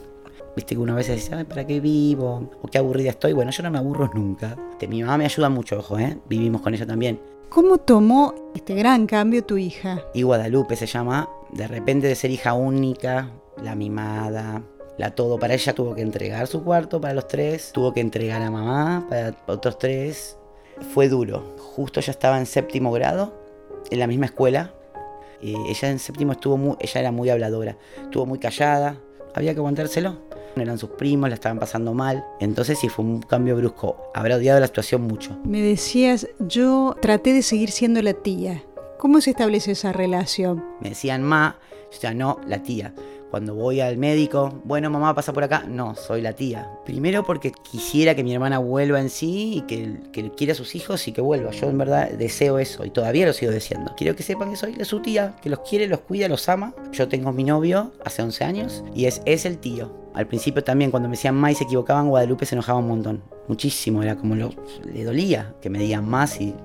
Viste 0.57 0.74
que 0.74 0.81
uno 0.81 0.94
a 0.94 0.95
veces 0.95 1.18
dice, 1.18 1.36
ay, 1.36 1.44
¿para 1.44 1.68
qué 1.68 1.80
vivo? 1.80 2.50
O 2.63 2.68
qué 2.68 2.80
aburrida 2.80 3.12
estoy. 3.12 3.31
Bueno, 3.31 3.51
yo 3.51 3.62
no 3.62 3.69
me 3.69 3.77
aburro 3.77 4.09
nunca. 4.15 4.57
Este, 4.71 4.88
Mi 4.88 5.04
mamá 5.04 5.19
me 5.19 5.25
ayuda 5.25 5.50
mucho, 5.50 5.77
ojo, 5.77 6.00
¿eh? 6.00 6.18
Vivimos 6.27 6.62
con 6.62 6.74
ella 6.74 6.88
también. 6.88 7.21
¿Cómo 7.50 7.77
tomó 7.77 8.33
este 8.56 8.74
gran 8.74 9.06
cambio 9.06 9.45
tu 9.45 9.57
hija? 9.57 10.01
Y 10.15 10.24
Guadalupe 10.24 10.75
se 10.75 10.88
llama, 10.88 11.30
de 11.51 11.68
repente 11.68 12.07
de 12.07 12.15
ser 12.15 12.31
hija 12.31 12.56
única, 12.56 13.30
la 13.62 13.75
mimada, 13.75 14.63
la 14.98 15.12
todo. 15.12 15.38
Para 15.38 15.54
ella 15.54 15.75
tuvo 15.75 15.94
que 15.94 16.01
entregar 16.01 16.48
su 16.48 16.63
cuarto 16.63 17.00
para 17.00 17.13
los 17.13 17.27
tres, 17.27 17.71
tuvo 17.71 17.94
que 17.94 18.00
entregar 18.00 18.42
a 18.42 18.50
mamá 18.50 19.06
para 19.07 19.36
otros 19.45 19.77
tres. 19.77 20.39
Fue 20.92 21.07
duro. 21.07 21.56
Justo 21.60 22.01
ya 22.01 22.10
estaba 22.10 22.39
en 22.39 22.48
séptimo 22.48 22.92
grado, 22.92 23.31
en 23.92 24.00
la 24.00 24.07
misma 24.07 24.25
escuela. 24.25 24.74
Y 25.39 25.56
ella 25.69 25.92
en 25.92 26.00
séptimo 26.00 26.31
estuvo 26.31 26.57
muy, 26.57 26.77
ella 26.80 27.00
era 27.00 27.12
muy 27.12 27.30
habladora, 27.30 27.77
estuvo 28.01 28.25
muy 28.25 28.39
callada, 28.39 28.98
había 29.36 29.53
que 29.53 29.60
aguantárselo. 29.60 30.25
Eran 30.62 30.77
sus 30.77 30.92
primos, 30.92 31.30
la 31.30 31.36
estaban 31.36 31.59
pasando 31.59 31.94
mal. 31.94 32.25
Entonces 32.39 32.80
sí 32.80 32.89
fue 32.89 33.06
un 33.06 33.21
cambio 33.21 33.56
brusco. 33.56 34.12
Habrá 34.13 34.36
odiado 34.36 34.59
la 34.59 34.68
situación 34.68 35.01
mucho. 35.01 35.38
Me 35.44 35.62
decías, 35.62 36.27
yo 36.39 36.95
traté 37.01 37.33
de 37.33 37.42
seguir 37.42 37.71
siendo 37.71 38.01
la 38.01 38.13
tía. 38.13 38.63
¿Cómo 38.98 39.21
se 39.21 39.31
establece 39.31 39.71
esa 39.71 39.94
relación? 39.94 40.63
Me 40.81 40.89
decían 40.89 41.24
ma, 41.24 41.57
yo 41.83 41.88
decía 41.92 42.13
no, 42.13 42.39
la 42.48 42.63
tía. 42.63 42.94
Cuando 43.29 43.56
voy 43.56 43.81
al 43.81 43.97
médico, 43.97 44.62
bueno, 44.63 44.89
mamá 44.89 45.13
pasa 45.13 45.33
por 45.33 45.44
acá, 45.44 45.65
no, 45.68 45.95
soy 45.95 46.21
la 46.21 46.33
tía. 46.33 46.69
Primero 46.85 47.25
porque 47.25 47.51
quisiera 47.51 48.15
que 48.15 48.24
mi 48.24 48.33
hermana 48.33 48.59
vuelva 48.59 49.01
en 49.01 49.09
sí 49.09 49.57
y 49.57 49.62
que, 49.62 49.97
que 50.12 50.31
quiera 50.31 50.53
a 50.53 50.56
sus 50.56 50.75
hijos 50.75 51.07
y 51.07 51.12
que 51.12 51.21
vuelva. 51.21 51.51
Yo 51.51 51.69
en 51.69 51.77
verdad 51.77 52.12
deseo 52.12 52.59
eso 52.59 52.85
y 52.85 52.89
todavía 52.89 53.25
lo 53.25 53.33
sigo 53.33 53.51
deseando. 53.51 53.94
Quiero 53.97 54.15
que 54.15 54.24
sepan 54.24 54.51
que 54.51 54.56
soy 54.56 54.77
su 54.85 55.01
tía, 55.01 55.35
que 55.41 55.50
los 55.50 55.59
quiere, 55.59 55.88
los 55.88 56.00
cuida, 56.00 56.29
los 56.29 56.47
ama. 56.47 56.74
Yo 56.91 57.07
tengo 57.07 57.33
mi 57.33 57.44
novio 57.44 57.91
hace 58.06 58.21
11 58.21 58.44
años 58.44 58.83
y 58.95 59.06
es, 59.06 59.45
el 59.45 59.57
tío. 59.57 59.91
Al 60.13 60.27
principio 60.27 60.63
también 60.63 60.89
cuando 60.89 61.09
me 61.09 61.15
decían 61.15 61.35
ma 61.35 61.51
y 61.51 61.56
se 61.56 61.65
equivocaban, 61.65 62.09
Guadalupe 62.09 62.45
se 62.45 62.56
enojaba 62.56 62.79
un 62.79 62.88
montón. 62.88 63.24
Muchísimo, 63.47 64.01
era 64.03 64.15
como 64.15 64.35
lo, 64.35 64.51
le 64.85 65.03
dolía 65.03 65.53
que 65.62 65.69
me 65.69 65.79
digan 65.79 66.07
más 66.07 66.39
y 66.41 66.56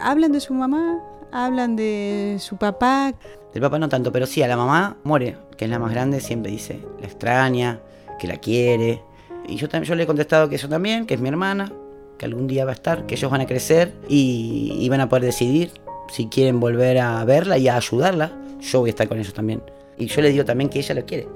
¿Hablan 0.00 0.32
de 0.32 0.40
su 0.40 0.54
mamá? 0.54 0.98
¿Hablan 1.32 1.76
de 1.76 2.36
su 2.40 2.56
papá? 2.56 3.14
Del 3.52 3.62
papá 3.62 3.78
no 3.78 3.88
tanto, 3.88 4.10
pero 4.10 4.26
sí, 4.26 4.42
a 4.42 4.48
la 4.48 4.56
mamá, 4.56 4.96
More, 5.04 5.36
que 5.56 5.64
es 5.64 5.70
la 5.70 5.78
más 5.78 5.92
grande, 5.92 6.20
siempre 6.20 6.50
dice, 6.50 6.80
la 7.00 7.06
extraña, 7.06 7.80
que 8.18 8.26
la 8.26 8.36
quiere. 8.38 9.02
Y 9.46 9.56
yo, 9.56 9.68
también, 9.68 9.88
yo 9.88 9.94
le 9.94 10.02
he 10.02 10.06
contestado 10.06 10.48
que 10.48 10.56
eso 10.56 10.68
también, 10.68 11.06
que 11.06 11.14
es 11.14 11.20
mi 11.20 11.28
hermana, 11.28 11.72
que 12.18 12.26
algún 12.26 12.46
día 12.46 12.64
va 12.64 12.72
a 12.72 12.74
estar, 12.74 13.06
que 13.06 13.14
ellos 13.14 13.30
van 13.30 13.40
a 13.40 13.46
crecer 13.46 13.94
y, 14.08 14.76
y 14.80 14.88
van 14.88 15.00
a 15.00 15.08
poder 15.08 15.24
decidir 15.24 15.72
si 16.08 16.26
quieren 16.26 16.58
volver 16.60 16.98
a 16.98 17.24
verla 17.24 17.58
y 17.58 17.68
a 17.68 17.76
ayudarla. 17.76 18.32
Yo 18.60 18.80
voy 18.80 18.90
a 18.90 18.92
estar 18.92 19.08
con 19.08 19.18
ellos 19.18 19.32
también. 19.32 19.62
Y 19.96 20.06
yo 20.06 20.22
le 20.22 20.30
digo 20.30 20.44
también 20.44 20.68
que 20.68 20.80
ella 20.80 20.94
lo 20.94 21.04
quiere, 21.06 21.28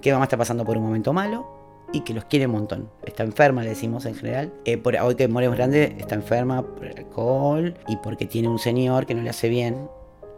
que 0.00 0.12
mamá 0.12 0.24
está 0.24 0.36
pasando 0.36 0.64
por 0.64 0.76
un 0.76 0.84
momento 0.84 1.12
malo 1.12 1.57
y 1.92 2.02
que 2.02 2.14
los 2.14 2.24
quiere 2.24 2.46
un 2.46 2.52
montón. 2.52 2.90
Está 3.04 3.22
enferma, 3.22 3.62
le 3.62 3.70
decimos 3.70 4.04
en 4.06 4.14
general. 4.14 4.52
Eh, 4.64 4.76
por, 4.76 4.96
hoy 4.96 5.14
que 5.14 5.28
More 5.28 5.46
es 5.46 5.52
grande, 5.52 5.96
está 5.98 6.14
enferma 6.14 6.62
por 6.62 6.86
el 6.86 6.98
alcohol 6.98 7.74
y 7.88 7.96
porque 7.96 8.26
tiene 8.26 8.48
un 8.48 8.58
señor 8.58 9.06
que 9.06 9.14
no 9.14 9.22
le 9.22 9.30
hace 9.30 9.48
bien, 9.48 9.88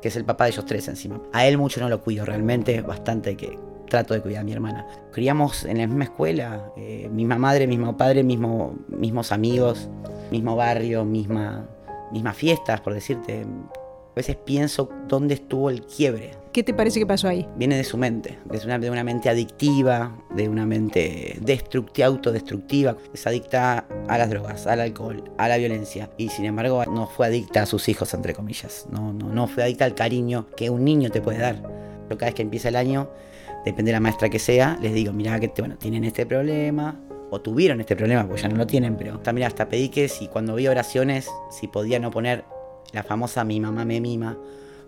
que 0.01 0.09
es 0.09 0.17
el 0.17 0.25
papá 0.25 0.45
de 0.45 0.51
ellos 0.51 0.67
tres 0.67 0.89
encima. 0.89 1.21
A 1.33 1.47
él 1.47 1.59
mucho 1.59 1.81
no 1.81 1.89
lo 1.89 2.01
cuido, 2.01 2.25
realmente 2.25 2.81
bastante 2.83 3.37
que 3.37 3.59
trato 3.91 4.15
de 4.15 4.23
cuidar 4.23 4.41
a 4.41 4.45
mi 4.45 4.53
hermana. 4.53 4.87
Criamos 5.13 5.65
en 5.65 5.79
la 5.79 5.87
misma 5.87 6.05
escuela, 6.05 6.73
eh, 6.77 7.11
misma 7.13 7.37
madre, 7.37 7.67
mismo 7.67 7.97
padre, 7.97 8.23
mismo, 8.23 8.79
mismos 8.89 9.33
amigos, 9.33 9.89
mismo 10.31 10.57
barrio, 10.57 11.05
misma, 11.05 11.69
mismas 12.11 12.37
fiestas, 12.37 12.81
por 12.81 12.95
decirte. 12.95 13.43
A 13.43 14.15
veces 14.15 14.37
pienso 14.37 14.89
dónde 15.09 15.35
estuvo 15.35 15.69
el 15.69 15.83
quiebre. 15.83 16.40
¿Qué 16.53 16.65
te 16.65 16.75
parece 16.75 16.99
que 16.99 17.07
pasó 17.07 17.29
ahí? 17.29 17.47
Viene 17.55 17.77
de 17.77 17.85
su 17.85 17.97
mente, 17.97 18.37
de 18.45 18.59
una, 18.65 18.81
de 18.81 18.91
una 18.91 19.05
mente 19.05 19.29
adictiva, 19.29 20.17
de 20.35 20.49
una 20.49 20.67
mente 20.67 21.39
destructiva, 21.43 22.09
autodestructiva. 22.09 22.97
Es 23.15 23.25
adicta 23.25 23.87
a 24.09 24.19
las 24.19 24.29
drogas, 24.31 24.67
al 24.67 24.81
alcohol, 24.81 25.23
a 25.39 25.47
la 25.47 25.59
violencia. 25.59 26.11
Y 26.17 26.29
sin 26.29 26.47
embargo 26.47 26.85
no 26.87 27.07
fue 27.07 27.29
adicta 27.29 27.63
a 27.63 27.67
sus 27.67 27.89
hijos, 27.89 28.13
entre 28.15 28.35
comillas. 28.35 28.89
No, 28.91 29.13
no, 29.13 29.29
no 29.29 29.47
fue 29.47 29.63
adicta 29.63 29.85
al 29.85 29.95
cariño 29.95 30.49
que 30.57 30.71
un 30.71 30.85
niño 30.85 31.11
te 31.11 31.21
puede 31.21 31.39
dar. 31.39 31.63
Pero 32.09 32.19
cada 32.19 32.31
vez 32.31 32.35
que 32.35 32.43
empieza 32.43 32.69
el 32.69 32.75
año, 32.75 33.09
depende 33.65 33.91
de 33.91 33.93
la 33.93 34.01
maestra 34.01 34.29
que 34.29 34.41
sea, 34.41 34.77
les 34.83 34.93
digo, 34.93 35.13
mira 35.13 35.39
que 35.39 35.53
bueno, 35.57 35.77
tienen 35.77 36.03
este 36.03 36.27
problema, 36.27 37.01
o 37.31 37.41
tuvieron 37.41 37.81
este 37.81 37.95
problema, 37.95 38.27
porque 38.27 38.43
ya 38.43 38.49
no 38.49 38.57
lo 38.57 38.67
tienen, 38.67 38.97
pero 38.97 39.21
también 39.21 39.47
hasta 39.47 39.69
pedí 39.69 39.89
que 39.89 40.09
si 40.09 40.27
cuando 40.27 40.57
vi 40.57 40.67
oraciones, 40.67 41.29
si 41.51 41.69
podía 41.69 42.01
no 42.01 42.11
poner 42.11 42.45
la 42.93 43.05
famosa 43.05 43.45
mi 43.45 43.61
mamá 43.61 43.85
me 43.85 44.01
mima, 44.01 44.37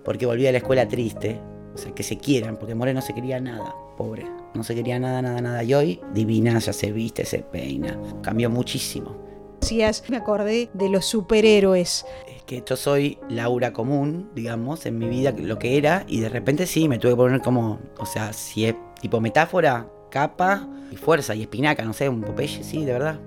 porque 0.05 0.27
volví 0.27 0.45
a 0.49 0.51
la 0.51 0.59
escuela 0.59 0.89
triste, 0.89 1.41
o 1.75 1.79
sea, 1.79 1.93
que 1.93 2.03
se 2.03 2.19
quieran, 2.19 2.57
porque 2.59 2.75
More 2.75 2.95
no 2.95 3.03
se 3.03 3.15
quería 3.15 3.41
nada, 3.41 3.75
pobre, 3.97 4.27
no 4.55 4.63
se 4.65 4.75
quería 4.75 4.99
nada, 4.99 5.23
nada, 5.23 5.41
nada, 5.41 5.65
y 5.65 5.75
hoy 5.75 6.01
divina, 6.13 6.59
ya 6.59 6.73
se 6.73 6.93
viste, 6.93 7.25
se 7.25 7.41
peina, 7.41 7.99
cambió 8.23 8.51
muchísimo. 8.51 9.17
Decías, 9.61 10.03
me 10.09 10.17
acordé 10.17 10.71
de 10.75 10.89
los 10.89 11.07
superhéroes. 11.07 12.05
Eh, 12.27 12.41
que 12.47 12.65
yo 12.67 12.77
soy 12.77 13.19
Laura 13.29 13.73
común, 13.73 14.31
digamos, 14.35 14.87
en 14.87 14.99
mi 14.99 15.09
vida, 15.09 15.33
lo 15.37 15.59
que 15.59 15.79
era, 15.79 16.05
y 16.09 16.21
de 16.21 16.29
repente 16.29 16.67
sí, 16.67 16.89
me 16.89 16.99
tuve 16.99 17.13
que 17.13 17.17
poner 17.17 17.41
como, 17.43 17.79
o 17.99 18.07
sea, 18.07 18.33
si 18.33 18.67
es 18.67 18.75
tipo 19.01 19.21
metáfora, 19.21 19.89
capa 20.11 20.69
y 20.91 20.97
fuerza 20.97 21.35
y 21.35 21.43
espinaca, 21.43 21.85
no 21.85 21.93
sé, 21.93 22.09
un 22.09 22.21
Popeye, 22.21 22.63
sí, 22.63 22.85
de 22.85 22.93
verdad. 22.93 23.21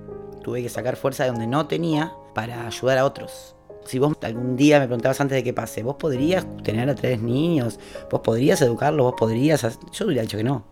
Tuve 0.43 0.61
que 0.61 0.69
sacar 0.69 0.95
fuerza 0.95 1.23
de 1.23 1.31
donde 1.31 1.47
no 1.47 1.67
tenía 1.67 2.13
para 2.35 2.67
ayudar 2.67 2.99
a 2.99 3.05
otros. 3.05 3.54
Si 3.85 3.99
vos 3.99 4.17
algún 4.21 4.55
día 4.55 4.79
me 4.79 4.87
preguntabas 4.87 5.21
antes 5.21 5.35
de 5.35 5.43
que 5.43 5.53
pase, 5.53 5.83
vos 5.83 5.95
podrías 5.95 6.45
tener 6.63 6.89
a 6.89 6.95
tres 6.95 7.21
niños, 7.21 7.79
vos 8.09 8.21
podrías 8.21 8.61
educarlos, 8.61 9.05
vos 9.05 9.15
podrías... 9.17 9.61
Yo 9.91 10.05
hubiera 10.05 10.23
dicho 10.23 10.37
que 10.37 10.43
no. 10.43 10.65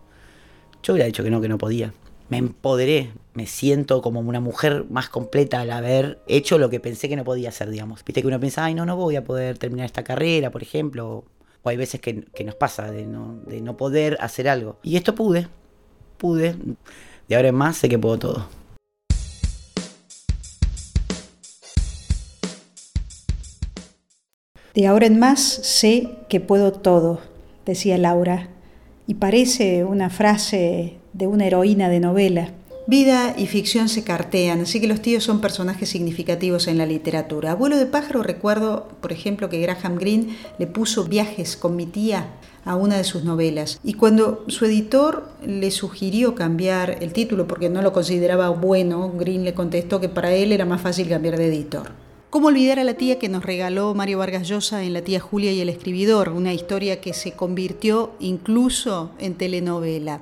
Yo 0.82 0.92
hubiera 0.92 1.06
dicho 1.06 1.22
que 1.22 1.30
no, 1.30 1.40
que 1.40 1.48
no 1.48 1.56
podía. 1.56 1.92
Me 2.28 2.38
empoderé, 2.38 3.12
me 3.34 3.46
siento 3.46 4.02
como 4.02 4.20
una 4.20 4.40
mujer 4.40 4.86
más 4.90 5.08
completa 5.08 5.60
al 5.60 5.70
haber 5.70 6.20
hecho 6.26 6.58
lo 6.58 6.70
que 6.70 6.80
pensé 6.80 7.08
que 7.08 7.16
no 7.16 7.24
podía 7.24 7.50
hacer, 7.50 7.70
digamos. 7.70 8.04
Viste 8.04 8.20
que 8.20 8.26
uno 8.26 8.40
piensa, 8.40 8.64
ay, 8.64 8.74
no, 8.74 8.84
no 8.84 8.96
voy 8.96 9.16
a 9.16 9.24
poder 9.24 9.58
terminar 9.58 9.86
esta 9.86 10.02
carrera, 10.02 10.50
por 10.50 10.62
ejemplo. 10.62 11.24
O 11.62 11.68
hay 11.68 11.76
veces 11.76 12.00
que, 12.00 12.24
que 12.34 12.44
nos 12.44 12.54
pasa 12.54 12.90
de 12.90 13.06
no, 13.06 13.40
de 13.46 13.60
no 13.60 13.76
poder 13.76 14.18
hacer 14.20 14.48
algo. 14.48 14.78
Y 14.82 14.96
esto 14.96 15.14
pude, 15.14 15.48
pude. 16.18 16.56
De 17.28 17.36
ahora 17.36 17.48
en 17.48 17.54
más 17.54 17.76
sé 17.76 17.88
que 17.88 17.98
puedo 17.98 18.18
todo. 18.18 18.63
De 24.74 24.88
ahora 24.88 25.06
en 25.06 25.20
más 25.20 25.40
sé 25.40 26.08
que 26.28 26.40
puedo 26.40 26.72
todo, 26.72 27.20
decía 27.64 27.96
Laura, 27.96 28.48
y 29.06 29.14
parece 29.14 29.84
una 29.84 30.10
frase 30.10 30.98
de 31.12 31.28
una 31.28 31.46
heroína 31.46 31.88
de 31.88 32.00
novela. 32.00 32.50
Vida 32.88 33.36
y 33.38 33.46
ficción 33.46 33.88
se 33.88 34.02
cartean, 34.02 34.62
así 34.62 34.80
que 34.80 34.88
los 34.88 35.00
tíos 35.00 35.22
son 35.22 35.40
personajes 35.40 35.88
significativos 35.88 36.66
en 36.66 36.78
la 36.78 36.86
literatura. 36.86 37.52
Abuelo 37.52 37.76
de 37.78 37.86
pájaro 37.86 38.24
recuerdo, 38.24 38.88
por 39.00 39.12
ejemplo, 39.12 39.48
que 39.48 39.60
Graham 39.60 39.96
Greene 39.96 40.36
le 40.58 40.66
puso 40.66 41.04
viajes 41.04 41.56
con 41.56 41.76
mi 41.76 41.86
tía 41.86 42.30
a 42.64 42.74
una 42.74 42.96
de 42.96 43.04
sus 43.04 43.22
novelas. 43.22 43.78
Y 43.84 43.94
cuando 43.94 44.44
su 44.48 44.64
editor 44.64 45.28
le 45.46 45.70
sugirió 45.70 46.34
cambiar 46.34 46.98
el 47.00 47.12
título 47.12 47.46
porque 47.46 47.70
no 47.70 47.80
lo 47.80 47.92
consideraba 47.92 48.48
bueno, 48.48 49.12
Greene 49.12 49.44
le 49.44 49.54
contestó 49.54 50.00
que 50.00 50.08
para 50.08 50.32
él 50.32 50.50
era 50.50 50.64
más 50.64 50.80
fácil 50.80 51.08
cambiar 51.08 51.38
de 51.38 51.46
editor. 51.46 52.03
¿Cómo 52.34 52.48
olvidar 52.48 52.80
a 52.80 52.84
la 52.84 52.94
tía 52.94 53.20
que 53.20 53.28
nos 53.28 53.44
regaló 53.44 53.94
Mario 53.94 54.18
Vargas 54.18 54.48
Llosa 54.48 54.82
en 54.82 54.92
La 54.92 55.02
tía 55.02 55.20
Julia 55.20 55.52
y 55.52 55.60
el 55.60 55.68
escribidor? 55.68 56.30
Una 56.30 56.52
historia 56.52 57.00
que 57.00 57.14
se 57.14 57.30
convirtió 57.30 58.14
incluso 58.18 59.12
en 59.20 59.34
telenovela. 59.34 60.20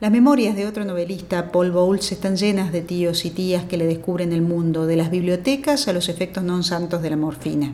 Las 0.00 0.10
memorias 0.10 0.56
de 0.56 0.66
otro 0.66 0.84
novelista, 0.84 1.52
Paul 1.52 1.70
Bowles, 1.70 2.10
están 2.10 2.36
llenas 2.36 2.72
de 2.72 2.80
tíos 2.80 3.24
y 3.24 3.30
tías 3.30 3.62
que 3.66 3.76
le 3.76 3.86
descubren 3.86 4.32
el 4.32 4.42
mundo, 4.42 4.86
de 4.86 4.96
las 4.96 5.12
bibliotecas 5.12 5.86
a 5.86 5.92
los 5.92 6.08
efectos 6.08 6.42
non 6.42 6.66
santos 6.66 7.06
de 7.06 7.10
la 7.14 7.16
morfina. 7.22 7.70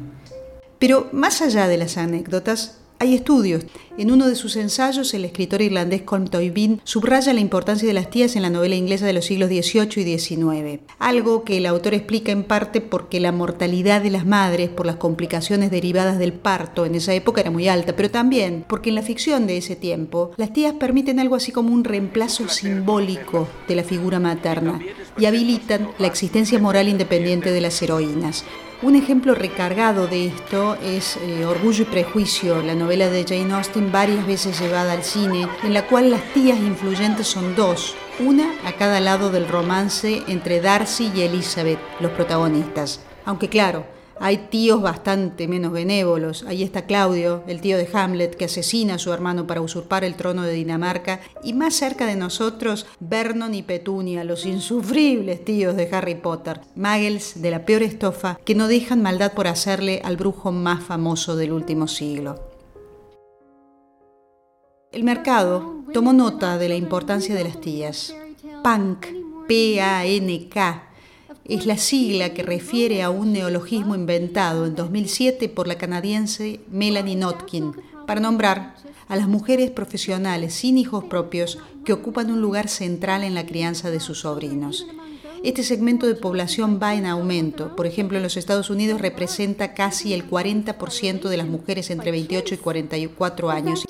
Pero 0.76 1.08
más 1.16 1.40
allá 1.40 1.64
de 1.64 1.80
las 1.80 1.96
anécdotas, 1.96 2.83
hay 2.98 3.14
estudios. 3.14 3.64
En 3.96 4.10
uno 4.10 4.26
de 4.26 4.34
sus 4.34 4.56
ensayos, 4.56 5.14
el 5.14 5.24
escritor 5.24 5.62
irlandés 5.62 6.02
Colm 6.02 6.26
Toibin 6.26 6.80
subraya 6.84 7.32
la 7.32 7.40
importancia 7.40 7.86
de 7.86 7.94
las 7.94 8.10
tías 8.10 8.34
en 8.34 8.42
la 8.42 8.50
novela 8.50 8.74
inglesa 8.74 9.06
de 9.06 9.12
los 9.12 9.26
siglos 9.26 9.50
XVIII 9.50 10.02
y 10.02 10.18
XIX. 10.18 10.80
Algo 10.98 11.44
que 11.44 11.58
el 11.58 11.66
autor 11.66 11.94
explica 11.94 12.32
en 12.32 12.44
parte 12.44 12.80
porque 12.80 13.20
la 13.20 13.32
mortalidad 13.32 14.02
de 14.02 14.10
las 14.10 14.26
madres 14.26 14.68
por 14.70 14.86
las 14.86 14.96
complicaciones 14.96 15.70
derivadas 15.70 16.18
del 16.18 16.32
parto 16.32 16.86
en 16.86 16.94
esa 16.94 17.14
época 17.14 17.40
era 17.40 17.50
muy 17.50 17.68
alta, 17.68 17.94
pero 17.94 18.10
también 18.10 18.64
porque 18.68 18.88
en 18.88 18.96
la 18.96 19.02
ficción 19.02 19.46
de 19.46 19.58
ese 19.58 19.76
tiempo 19.76 20.32
las 20.36 20.52
tías 20.52 20.74
permiten 20.74 21.20
algo 21.20 21.36
así 21.36 21.52
como 21.52 21.72
un 21.72 21.84
reemplazo 21.84 22.48
simbólico 22.48 23.48
de 23.68 23.76
la 23.76 23.84
figura 23.84 24.18
materna 24.18 24.80
y 25.18 25.26
habilitan 25.26 25.88
la 25.98 26.06
existencia 26.06 26.58
moral 26.58 26.88
independiente 26.88 27.50
de 27.50 27.60
las 27.60 27.80
heroínas. 27.82 28.44
Un 28.82 28.96
ejemplo 28.96 29.34
recargado 29.34 30.08
de 30.08 30.26
esto 30.26 30.76
es 30.82 31.16
eh, 31.16 31.46
Orgullo 31.46 31.84
y 31.84 31.86
Prejuicio, 31.86 32.60
la 32.62 32.74
novela 32.74 33.08
de 33.08 33.24
Jane 33.24 33.54
Austen 33.54 33.90
varias 33.90 34.26
veces 34.26 34.60
llevada 34.60 34.92
al 34.92 35.04
cine, 35.04 35.48
en 35.62 35.72
la 35.72 35.86
cual 35.86 36.10
las 36.10 36.22
tías 36.34 36.58
influyentes 36.58 37.26
son 37.26 37.54
dos, 37.56 37.94
una 38.18 38.52
a 38.66 38.72
cada 38.72 39.00
lado 39.00 39.30
del 39.30 39.48
romance 39.48 40.22
entre 40.28 40.60
Darcy 40.60 41.10
y 41.14 41.22
Elizabeth, 41.22 41.78
los 42.00 42.10
protagonistas. 42.12 43.00
Aunque 43.24 43.48
claro, 43.48 43.86
hay 44.20 44.48
tíos 44.50 44.80
bastante 44.80 45.48
menos 45.48 45.72
benévolos. 45.72 46.44
Ahí 46.44 46.62
está 46.62 46.86
Claudio, 46.86 47.42
el 47.46 47.60
tío 47.60 47.76
de 47.76 47.88
Hamlet, 47.92 48.36
que 48.36 48.46
asesina 48.46 48.94
a 48.94 48.98
su 48.98 49.12
hermano 49.12 49.46
para 49.46 49.60
usurpar 49.60 50.04
el 50.04 50.14
trono 50.14 50.42
de 50.42 50.52
Dinamarca. 50.52 51.20
Y 51.42 51.52
más 51.52 51.74
cerca 51.74 52.06
de 52.06 52.16
nosotros, 52.16 52.86
Vernon 53.00 53.54
y 53.54 53.62
Petunia, 53.62 54.24
los 54.24 54.46
insufribles 54.46 55.44
tíos 55.44 55.76
de 55.76 55.88
Harry 55.92 56.14
Potter. 56.14 56.60
Muggles 56.74 57.42
de 57.42 57.50
la 57.50 57.64
peor 57.64 57.82
estofa 57.82 58.38
que 58.44 58.54
no 58.54 58.68
dejan 58.68 59.02
maldad 59.02 59.32
por 59.32 59.46
hacerle 59.46 60.00
al 60.04 60.16
brujo 60.16 60.52
más 60.52 60.82
famoso 60.82 61.36
del 61.36 61.52
último 61.52 61.88
siglo. 61.88 62.40
El 64.92 65.02
mercado 65.02 65.82
tomó 65.92 66.12
nota 66.12 66.56
de 66.56 66.68
la 66.68 66.76
importancia 66.76 67.34
de 67.34 67.44
las 67.44 67.60
tías. 67.60 68.14
Punk, 68.62 69.06
P-A-N-K, 69.48 70.88
es 71.44 71.66
la 71.66 71.76
sigla 71.76 72.32
que 72.32 72.42
refiere 72.42 73.02
a 73.02 73.10
un 73.10 73.32
neologismo 73.32 73.94
inventado 73.94 74.66
en 74.66 74.74
2007 74.74 75.48
por 75.48 75.68
la 75.68 75.76
canadiense 75.76 76.60
Melanie 76.70 77.16
Notkin 77.16 77.72
para 78.06 78.20
nombrar 78.20 78.76
a 79.08 79.16
las 79.16 79.28
mujeres 79.28 79.70
profesionales 79.70 80.54
sin 80.54 80.78
hijos 80.78 81.04
propios 81.04 81.58
que 81.84 81.92
ocupan 81.92 82.30
un 82.30 82.40
lugar 82.40 82.68
central 82.68 83.22
en 83.24 83.34
la 83.34 83.44
crianza 83.44 83.90
de 83.90 84.00
sus 84.00 84.20
sobrinos. 84.20 84.86
Este 85.42 85.62
segmento 85.62 86.06
de 86.06 86.14
población 86.14 86.80
va 86.82 86.94
en 86.94 87.04
aumento. 87.04 87.76
Por 87.76 87.86
ejemplo, 87.86 88.16
en 88.16 88.22
los 88.22 88.38
Estados 88.38 88.70
Unidos 88.70 89.02
representa 89.02 89.74
casi 89.74 90.14
el 90.14 90.26
40% 90.26 91.28
de 91.28 91.36
las 91.36 91.46
mujeres 91.46 91.90
entre 91.90 92.12
28 92.12 92.54
y 92.54 92.58
44 92.58 93.50
años. 93.50 93.84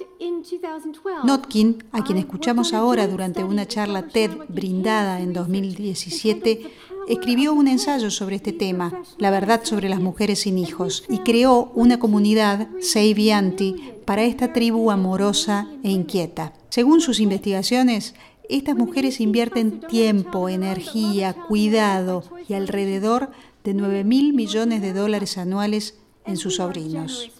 Notkin, 1.22 1.84
a 1.92 2.02
quien 2.02 2.18
escuchamos 2.18 2.74
ahora 2.74 3.06
durante 3.06 3.44
una 3.44 3.66
charla 3.66 4.08
TED 4.08 4.32
brindada 4.48 5.20
en 5.20 5.32
2017, 5.32 6.70
escribió 7.08 7.52
un 7.54 7.68
ensayo 7.68 8.10
sobre 8.10 8.36
este 8.36 8.52
tema, 8.52 9.02
La 9.18 9.30
verdad 9.30 9.64
sobre 9.64 9.88
las 9.88 10.00
mujeres 10.00 10.40
sin 10.40 10.58
hijos, 10.58 11.04
y 11.08 11.18
creó 11.18 11.70
una 11.74 11.98
comunidad, 11.98 12.68
Seivianti, 12.80 13.92
para 14.04 14.24
esta 14.24 14.52
tribu 14.52 14.90
amorosa 14.90 15.68
e 15.82 15.90
inquieta. 15.90 16.52
Según 16.68 17.00
sus 17.00 17.20
investigaciones, 17.20 18.14
estas 18.48 18.76
mujeres 18.76 19.20
invierten 19.20 19.80
tiempo, 19.80 20.48
energía, 20.48 21.32
cuidado 21.32 22.24
y 22.48 22.54
alrededor 22.54 23.30
de 23.64 23.72
9 23.74 24.04
mil 24.04 24.34
millones 24.34 24.82
de 24.82 24.92
dólares 24.92 25.38
anuales 25.38 25.98
en 26.26 26.36
sus 26.36 26.56
sobrinos. 26.56 27.30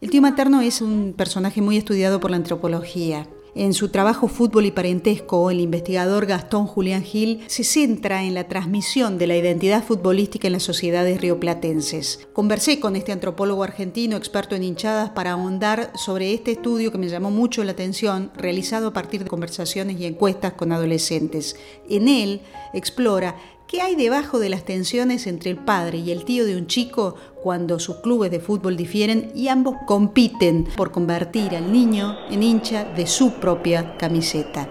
El 0.00 0.10
tío 0.10 0.20
materno 0.20 0.60
es 0.60 0.82
un 0.82 1.14
personaje 1.16 1.62
muy 1.62 1.76
estudiado 1.78 2.20
por 2.20 2.30
la 2.30 2.36
antropología. 2.36 3.26
En 3.56 3.72
su 3.72 3.88
trabajo 3.88 4.26
Fútbol 4.26 4.66
y 4.66 4.72
Parentesco, 4.72 5.48
el 5.48 5.60
investigador 5.60 6.26
Gastón 6.26 6.66
Julián 6.66 7.04
Gil 7.04 7.44
se 7.46 7.62
centra 7.62 8.24
en 8.24 8.34
la 8.34 8.48
transmisión 8.48 9.16
de 9.16 9.28
la 9.28 9.36
identidad 9.36 9.84
futbolística 9.84 10.48
en 10.48 10.54
las 10.54 10.64
sociedades 10.64 11.20
rioplatenses. 11.20 12.26
Conversé 12.32 12.80
con 12.80 12.96
este 12.96 13.12
antropólogo 13.12 13.62
argentino 13.62 14.16
experto 14.16 14.56
en 14.56 14.64
hinchadas 14.64 15.10
para 15.10 15.30
ahondar 15.30 15.92
sobre 15.94 16.34
este 16.34 16.50
estudio 16.50 16.90
que 16.90 16.98
me 16.98 17.08
llamó 17.08 17.30
mucho 17.30 17.62
la 17.62 17.70
atención, 17.70 18.32
realizado 18.36 18.88
a 18.88 18.92
partir 18.92 19.22
de 19.22 19.30
conversaciones 19.30 20.00
y 20.00 20.06
encuestas 20.06 20.54
con 20.54 20.72
adolescentes. 20.72 21.54
En 21.88 22.08
él 22.08 22.40
explora 22.72 23.36
¿Qué 23.66 23.80
hay 23.80 23.96
debajo 23.96 24.38
de 24.38 24.50
las 24.50 24.64
tensiones 24.66 25.26
entre 25.26 25.50
el 25.50 25.56
padre 25.56 25.96
y 25.96 26.10
el 26.10 26.26
tío 26.26 26.44
de 26.44 26.54
un 26.54 26.66
chico 26.66 27.14
cuando 27.42 27.78
sus 27.78 27.96
clubes 27.96 28.30
de 28.30 28.38
fútbol 28.38 28.76
difieren 28.76 29.32
y 29.34 29.48
ambos 29.48 29.76
compiten 29.86 30.66
por 30.76 30.92
convertir 30.92 31.56
al 31.56 31.72
niño 31.72 32.14
en 32.28 32.42
hincha 32.42 32.84
de 32.84 33.06
su 33.06 33.32
propia 33.40 33.96
camiseta? 33.96 34.68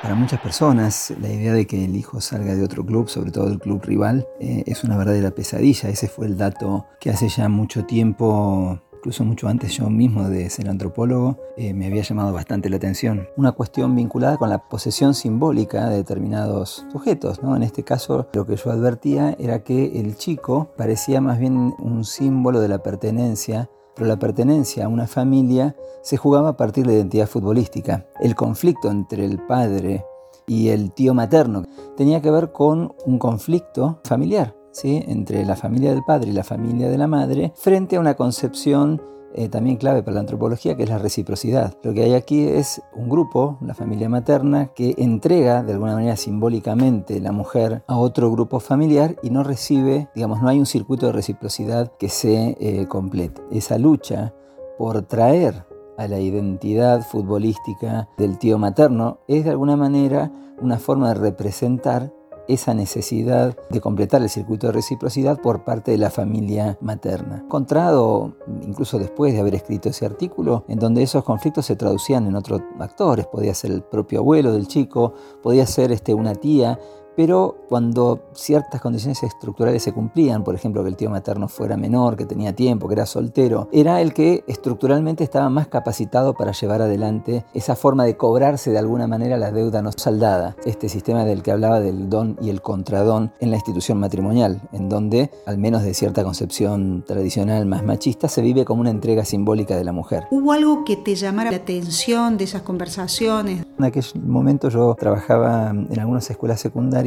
Para 0.00 0.14
muchas 0.14 0.40
personas, 0.40 1.12
la 1.20 1.28
idea 1.28 1.52
de 1.52 1.66
que 1.66 1.84
el 1.84 1.96
hijo 1.96 2.20
salga 2.20 2.54
de 2.54 2.62
otro 2.62 2.86
club, 2.86 3.08
sobre 3.08 3.32
todo 3.32 3.48
del 3.48 3.58
club 3.58 3.82
rival, 3.84 4.28
eh, 4.40 4.62
es 4.66 4.84
una 4.84 4.96
verdadera 4.96 5.32
pesadilla. 5.32 5.88
Ese 5.88 6.06
fue 6.06 6.26
el 6.26 6.36
dato 6.36 6.86
que 7.00 7.10
hace 7.10 7.28
ya 7.28 7.48
mucho 7.48 7.84
tiempo 7.84 8.80
incluso 9.02 9.24
mucho 9.24 9.48
antes 9.48 9.72
yo 9.72 9.90
mismo 9.90 10.28
de 10.28 10.48
ser 10.48 10.68
antropólogo, 10.68 11.36
eh, 11.56 11.74
me 11.74 11.86
había 11.86 12.02
llamado 12.02 12.32
bastante 12.32 12.70
la 12.70 12.76
atención. 12.76 13.26
Una 13.36 13.50
cuestión 13.50 13.96
vinculada 13.96 14.36
con 14.36 14.48
la 14.48 14.68
posesión 14.68 15.14
simbólica 15.14 15.88
de 15.88 15.96
determinados 15.96 16.86
sujetos. 16.92 17.42
¿no? 17.42 17.56
En 17.56 17.64
este 17.64 17.82
caso, 17.82 18.28
lo 18.32 18.46
que 18.46 18.54
yo 18.54 18.70
advertía 18.70 19.34
era 19.40 19.64
que 19.64 19.98
el 19.98 20.14
chico 20.16 20.70
parecía 20.76 21.20
más 21.20 21.40
bien 21.40 21.74
un 21.80 22.04
símbolo 22.04 22.60
de 22.60 22.68
la 22.68 22.82
pertenencia 22.82 23.68
pero 23.94 24.06
la 24.06 24.18
pertenencia 24.18 24.86
a 24.86 24.88
una 24.88 25.06
familia 25.06 25.76
se 26.02 26.16
jugaba 26.16 26.50
a 26.50 26.56
partir 26.56 26.86
de 26.86 26.92
la 26.92 26.98
identidad 27.00 27.26
futbolística. 27.26 28.06
El 28.20 28.34
conflicto 28.34 28.90
entre 28.90 29.26
el 29.26 29.38
padre 29.38 30.06
y 30.46 30.68
el 30.68 30.92
tío 30.92 31.12
materno 31.12 31.64
tenía 31.94 32.22
que 32.22 32.30
ver 32.30 32.52
con 32.52 32.94
un 33.04 33.18
conflicto 33.18 34.00
familiar 34.04 34.61
entre 34.84 35.44
la 35.44 35.56
familia 35.56 35.92
del 35.92 36.02
padre 36.04 36.30
y 36.30 36.34
la 36.34 36.44
familia 36.44 36.88
de 36.88 36.98
la 36.98 37.06
madre, 37.06 37.52
frente 37.56 37.96
a 37.96 38.00
una 38.00 38.14
concepción 38.14 39.00
eh, 39.34 39.48
también 39.48 39.76
clave 39.76 40.02
para 40.02 40.14
la 40.14 40.20
antropología, 40.20 40.76
que 40.76 40.82
es 40.82 40.90
la 40.90 40.98
reciprocidad. 40.98 41.74
Lo 41.82 41.94
que 41.94 42.02
hay 42.02 42.14
aquí 42.14 42.46
es 42.46 42.82
un 42.94 43.08
grupo, 43.08 43.56
la 43.62 43.74
familia 43.74 44.08
materna, 44.08 44.72
que 44.74 44.94
entrega 44.98 45.62
de 45.62 45.72
alguna 45.72 45.94
manera 45.94 46.16
simbólicamente 46.16 47.18
la 47.20 47.32
mujer 47.32 47.82
a 47.86 47.96
otro 47.96 48.30
grupo 48.30 48.60
familiar 48.60 49.16
y 49.22 49.30
no 49.30 49.42
recibe, 49.42 50.08
digamos, 50.14 50.42
no 50.42 50.48
hay 50.48 50.58
un 50.58 50.66
circuito 50.66 51.06
de 51.06 51.12
reciprocidad 51.12 51.92
que 51.98 52.10
se 52.10 52.56
eh, 52.60 52.86
complete. 52.88 53.40
Esa 53.50 53.78
lucha 53.78 54.34
por 54.76 55.00
traer 55.02 55.64
a 55.96 56.08
la 56.08 56.18
identidad 56.18 57.02
futbolística 57.02 58.08
del 58.18 58.38
tío 58.38 58.58
materno 58.58 59.20
es 59.28 59.44
de 59.44 59.50
alguna 59.50 59.76
manera 59.76 60.30
una 60.60 60.78
forma 60.78 61.08
de 61.08 61.14
representar 61.14 62.12
esa 62.48 62.74
necesidad 62.74 63.56
de 63.70 63.80
completar 63.80 64.22
el 64.22 64.28
circuito 64.28 64.66
de 64.66 64.72
reciprocidad 64.72 65.40
por 65.40 65.64
parte 65.64 65.90
de 65.90 65.98
la 65.98 66.10
familia 66.10 66.76
materna. 66.80 67.42
Encontrado, 67.44 68.34
incluso 68.62 68.98
después 68.98 69.32
de 69.32 69.40
haber 69.40 69.54
escrito 69.54 69.88
ese 69.88 70.06
artículo, 70.06 70.64
en 70.68 70.78
donde 70.78 71.02
esos 71.02 71.24
conflictos 71.24 71.66
se 71.66 71.76
traducían 71.76 72.26
en 72.26 72.36
otros 72.36 72.62
actores, 72.78 73.26
podía 73.26 73.54
ser 73.54 73.70
el 73.70 73.82
propio 73.82 74.20
abuelo 74.20 74.52
del 74.52 74.66
chico, 74.66 75.14
podía 75.42 75.66
ser 75.66 75.92
este, 75.92 76.14
una 76.14 76.34
tía, 76.34 76.78
pero 77.16 77.56
cuando 77.68 78.20
ciertas 78.34 78.80
condiciones 78.80 79.22
estructurales 79.22 79.82
se 79.82 79.92
cumplían, 79.92 80.44
por 80.44 80.54
ejemplo 80.54 80.82
que 80.82 80.88
el 80.88 80.96
tío 80.96 81.10
materno 81.10 81.48
fuera 81.48 81.76
menor, 81.76 82.16
que 82.16 82.26
tenía 82.26 82.54
tiempo, 82.54 82.88
que 82.88 82.94
era 82.94 83.06
soltero, 83.06 83.68
era 83.72 84.00
el 84.00 84.12
que 84.12 84.44
estructuralmente 84.46 85.24
estaba 85.24 85.48
más 85.48 85.68
capacitado 85.68 86.34
para 86.34 86.52
llevar 86.52 86.82
adelante 86.82 87.44
esa 87.54 87.76
forma 87.76 88.04
de 88.04 88.16
cobrarse 88.16 88.70
de 88.70 88.78
alguna 88.78 89.06
manera 89.06 89.36
la 89.36 89.50
deuda 89.50 89.82
no 89.82 89.90
saldada, 89.92 90.56
este 90.64 90.88
sistema 90.88 91.24
del 91.24 91.42
que 91.42 91.52
hablaba 91.52 91.80
del 91.80 92.08
don 92.08 92.36
y 92.40 92.50
el 92.50 92.62
contradón 92.62 93.32
en 93.40 93.50
la 93.50 93.56
institución 93.56 93.98
matrimonial, 93.98 94.60
en 94.72 94.88
donde, 94.88 95.30
al 95.46 95.58
menos 95.58 95.82
de 95.82 95.94
cierta 95.94 96.24
concepción 96.24 97.04
tradicional 97.06 97.66
más 97.66 97.84
machista, 97.84 98.28
se 98.28 98.42
vive 98.42 98.64
como 98.64 98.80
una 98.80 98.90
entrega 98.90 99.24
simbólica 99.24 99.76
de 99.76 99.84
la 99.84 99.92
mujer. 99.92 100.24
¿Hubo 100.30 100.52
algo 100.52 100.84
que 100.84 100.96
te 100.96 101.14
llamara 101.14 101.50
la 101.50 101.56
atención 101.58 102.38
de 102.38 102.44
esas 102.44 102.62
conversaciones? 102.62 103.66
En 103.78 103.84
aquel 103.84 104.04
momento 104.24 104.68
yo 104.68 104.94
trabajaba 104.98 105.70
en 105.70 105.98
algunas 105.98 106.30
escuelas 106.30 106.60
secundarias 106.60 107.01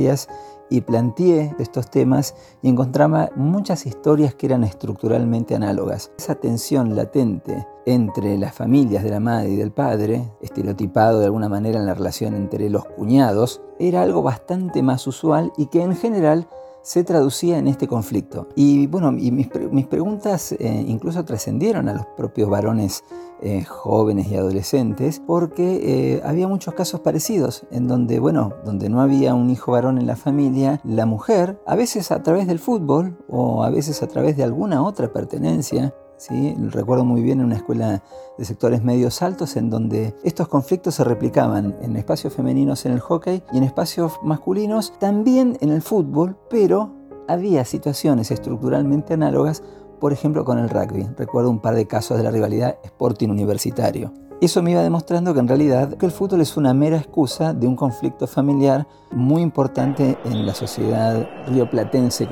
y 0.70 0.82
planteé 0.82 1.56
estos 1.60 1.90
temas 1.90 2.36
y 2.62 2.70
encontraba 2.70 3.30
muchas 3.36 3.86
historias 3.86 4.34
que 4.36 4.48
eran 4.48 4.64
estructuralmente 4.64 5.56
análogas. 5.56 6.12
Esa 6.18 6.36
tensión 6.36 6.96
latente 6.96 7.68
entre 7.86 8.38
las 8.38 8.54
familias 8.56 9.04
de 9.04 9.12
la 9.12 9.20
madre 9.20 9.50
y 9.50 9.56
del 9.56 9.72
padre, 9.72 10.32
estereotipado 10.42 11.20
de 11.20 11.25
alguna 11.25 11.50
manera 11.50 11.80
en 11.80 11.86
la 11.86 11.94
relación 11.94 12.34
entre 12.34 12.70
los 12.70 12.86
cuñados, 12.86 13.62
era 13.80 14.02
algo 14.02 14.24
bastante 14.24 14.82
más 14.82 15.06
usual 15.08 15.54
y 15.58 15.68
que 15.68 15.82
en 15.82 15.96
general 15.96 16.48
se 16.82 17.04
traducía 17.04 17.58
en 17.58 17.68
este 17.68 17.88
conflicto. 17.88 18.48
Y 18.56 18.86
bueno, 18.86 19.12
mis, 19.12 19.48
preguntas 19.88 20.52
eh, 20.52 20.86
incluso 20.88 21.25
trascendieron 21.25 21.90
a 21.90 21.94
los 21.94 22.06
propios 22.16 22.48
varones 22.48 23.04
eh, 23.48 23.64
jóvenes 23.64 24.28
y 24.30 24.36
adolescentes, 24.36 25.22
porque 25.24 26.16
eh, 26.16 26.22
había 26.25 26.48
muchos 26.48 26.74
casos 26.74 27.02
parecidos, 27.02 27.68
en 27.70 27.88
donde, 27.88 28.20
bueno, 28.20 28.54
donde 28.66 28.90
no 28.90 29.02
había 29.02 29.36
un 29.36 29.52
hijo 29.52 29.72
varón 29.72 30.00
en 30.00 30.08
la 30.08 30.16
familia, 30.16 30.82
la 30.84 31.06
mujer, 31.06 31.62
a 31.68 31.75
veces 31.75 32.12
a 32.12 32.24
través 32.24 32.48
del 32.48 32.58
fútbol 32.58 33.20
o 33.30 33.64
a 33.64 33.70
veces 33.70 34.02
a 34.02 34.08
través 34.08 34.36
de 34.36 34.44
alguna 34.44 34.84
otra 34.84 35.14
pertenencia, 35.14 35.94
¿sí? 36.18 36.56
Recuerdo 36.72 37.06
muy 37.06 37.22
bien 37.22 37.40
en 37.40 37.46
una 37.46 37.58
escuela 37.58 38.02
de 38.36 38.46
sectores 38.46 38.84
medios 38.84 39.22
altos 39.22 39.58
en 39.58 39.70
donde 39.70 40.16
estos 40.24 40.48
conflictos 40.48 40.96
se 40.96 41.04
replicaban 41.04 41.75
en 41.84 41.96
espacios 41.98 42.34
femeninos 42.34 42.88
en 42.88 42.94
el 42.94 43.00
hockey 43.00 43.44
y 43.54 43.58
en 43.58 43.64
espacios 43.64 44.14
masculinos 44.24 44.98
también 44.98 45.56
en 45.62 45.70
el 45.70 45.84
fútbol, 45.84 46.36
pero 46.50 46.96
había 47.28 47.64
situaciones 47.66 48.32
estructuralmente 48.32 49.14
análogas, 49.14 49.64
por 50.06 50.14
ejemplo 50.14 50.46
con 50.46 50.60
el 50.60 50.70
rugby. 50.70 51.08
Recuerdo 51.18 51.50
un 51.50 51.60
par 51.60 51.74
de 51.74 51.88
casos 51.88 52.16
de 52.16 52.24
la 52.24 52.30
rivalidad 52.30 52.78
Sporting 52.84 53.28
Universitario. 53.28 54.14
Eso 54.40 54.62
me 54.62 54.70
iba 54.70 54.84
demostrando 54.84 55.34
que 55.34 55.40
en 55.40 55.48
realidad 55.48 55.98
que 55.98 56.06
el 56.06 56.12
fútbol 56.12 56.42
es 56.42 56.58
una 56.58 56.76
mera 56.76 56.98
excusa 56.98 57.56
de 57.56 57.66
un 57.66 57.76
conflicto 57.76 58.28
familiar 58.28 58.86
muy 59.10 59.42
importante 59.42 60.16
en 60.26 60.46
la 60.46 60.54
sociedad 60.54 61.28
rioplatense. 61.48 62.28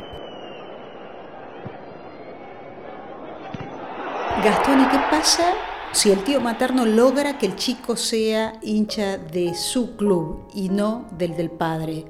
Gastón, 4.43 4.81
¿y 4.81 4.85
qué 4.89 4.99
pasa 5.09 5.45
si 5.93 6.11
el 6.11 6.23
tío 6.23 6.41
materno 6.41 6.85
logra 6.85 7.39
que 7.39 7.47
el 7.47 7.55
chico 7.55 7.95
sea 7.95 8.53
hincha 8.61 9.17
de 9.17 9.55
su 9.55 9.95
club 9.95 10.47
y 10.53 10.69
no 10.69 11.05
del 11.17 11.35
del 11.35 11.49
padre? 11.49 12.05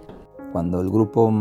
Cuando 0.54 0.82
el 0.82 0.92
grupo 0.92 1.32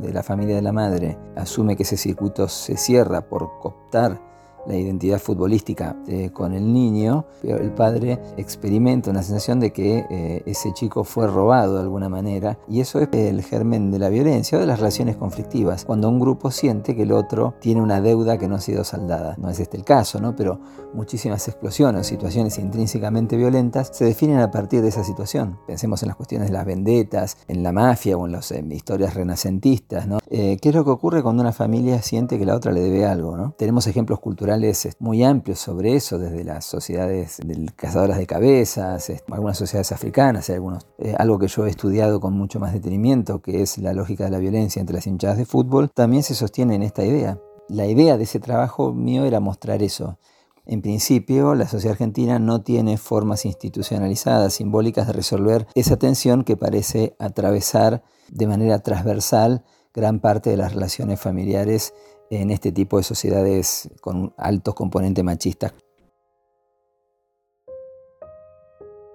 de 0.00 0.14
la 0.14 0.22
familia 0.22 0.56
de 0.56 0.62
la 0.62 0.72
madre 0.72 1.18
asume 1.36 1.76
que 1.76 1.82
ese 1.82 1.98
circuito 1.98 2.48
se 2.48 2.78
cierra 2.78 3.28
por 3.28 3.58
cooptar 3.60 4.31
la 4.66 4.76
identidad 4.76 5.18
futbolística 5.18 5.96
eh, 6.06 6.30
con 6.32 6.52
el 6.52 6.72
niño, 6.72 7.24
el 7.42 7.72
padre 7.72 8.18
experimenta 8.36 9.10
una 9.10 9.22
sensación 9.22 9.60
de 9.60 9.72
que 9.72 10.06
eh, 10.10 10.42
ese 10.46 10.72
chico 10.72 11.04
fue 11.04 11.26
robado 11.26 11.74
de 11.76 11.82
alguna 11.82 12.08
manera 12.08 12.58
y 12.68 12.80
eso 12.80 13.00
es 13.00 13.08
el 13.12 13.42
germen 13.42 13.90
de 13.90 13.98
la 13.98 14.08
violencia 14.08 14.58
o 14.58 14.60
de 14.60 14.66
las 14.66 14.78
relaciones 14.78 15.16
conflictivas, 15.16 15.84
cuando 15.84 16.08
un 16.08 16.20
grupo 16.20 16.50
siente 16.50 16.94
que 16.94 17.02
el 17.02 17.12
otro 17.12 17.54
tiene 17.60 17.80
una 17.80 18.00
deuda 18.00 18.38
que 18.38 18.48
no 18.48 18.56
ha 18.56 18.60
sido 18.60 18.84
saldada. 18.84 19.34
No 19.38 19.50
es 19.50 19.58
este 19.58 19.76
el 19.76 19.84
caso, 19.84 20.20
¿no? 20.20 20.36
pero 20.36 20.60
muchísimas 20.94 21.46
explosiones, 21.48 22.06
situaciones 22.06 22.58
intrínsecamente 22.58 23.36
violentas 23.36 23.90
se 23.92 24.04
definen 24.04 24.38
a 24.38 24.50
partir 24.50 24.82
de 24.82 24.88
esa 24.88 25.04
situación. 25.04 25.58
Pensemos 25.66 26.02
en 26.02 26.08
las 26.08 26.16
cuestiones 26.16 26.48
de 26.48 26.54
las 26.54 26.66
vendetas, 26.66 27.38
en 27.48 27.62
la 27.62 27.72
mafia 27.72 28.16
o 28.16 28.26
en 28.26 28.32
las 28.32 28.52
historias 28.52 29.14
renacentistas. 29.14 30.06
¿no? 30.06 30.18
Eh, 30.30 30.58
¿Qué 30.60 30.68
es 30.68 30.74
lo 30.74 30.84
que 30.84 30.90
ocurre 30.90 31.22
cuando 31.22 31.42
una 31.42 31.52
familia 31.52 32.02
siente 32.02 32.38
que 32.38 32.46
la 32.46 32.54
otra 32.54 32.72
le 32.72 32.80
debe 32.80 33.06
algo? 33.06 33.54
Tenemos 33.56 33.86
ejemplos 33.86 34.20
culturales 34.20 34.51
muy 34.98 35.22
amplios 35.24 35.58
sobre 35.58 35.94
eso, 35.94 36.18
desde 36.18 36.44
las 36.44 36.64
sociedades 36.64 37.38
de 37.44 37.66
cazadoras 37.76 38.18
de 38.18 38.26
cabezas, 38.26 39.12
algunas 39.30 39.58
sociedades 39.58 39.92
africanas, 39.92 40.50
algunos, 40.50 40.86
eh, 40.98 41.14
algo 41.18 41.38
que 41.38 41.48
yo 41.48 41.66
he 41.66 41.70
estudiado 41.70 42.20
con 42.20 42.34
mucho 42.34 42.60
más 42.60 42.72
detenimiento, 42.72 43.40
que 43.40 43.62
es 43.62 43.78
la 43.78 43.92
lógica 43.92 44.24
de 44.24 44.30
la 44.30 44.38
violencia 44.38 44.80
entre 44.80 44.96
las 44.96 45.06
hinchadas 45.06 45.38
de 45.38 45.44
fútbol, 45.44 45.90
también 45.90 46.22
se 46.22 46.34
sostiene 46.34 46.74
en 46.74 46.82
esta 46.82 47.04
idea. 47.04 47.38
La 47.68 47.86
idea 47.86 48.16
de 48.16 48.24
ese 48.24 48.40
trabajo 48.40 48.92
mío 48.92 49.24
era 49.24 49.40
mostrar 49.40 49.82
eso. 49.82 50.18
En 50.64 50.80
principio, 50.80 51.54
la 51.54 51.66
sociedad 51.66 51.92
argentina 51.92 52.38
no 52.38 52.62
tiene 52.62 52.96
formas 52.96 53.44
institucionalizadas, 53.46 54.54
simbólicas 54.54 55.06
de 55.06 55.12
resolver 55.12 55.66
esa 55.74 55.96
tensión 55.96 56.44
que 56.44 56.56
parece 56.56 57.16
atravesar 57.18 58.02
de 58.30 58.46
manera 58.46 58.78
transversal 58.78 59.64
gran 59.94 60.20
parte 60.20 60.50
de 60.50 60.56
las 60.56 60.72
relaciones 60.72 61.20
familiares 61.20 61.94
en 62.40 62.50
este 62.50 62.72
tipo 62.72 62.96
de 62.96 63.02
sociedades 63.02 63.90
con 64.00 64.32
altos 64.38 64.74
componentes 64.74 65.22
machistas. 65.22 65.74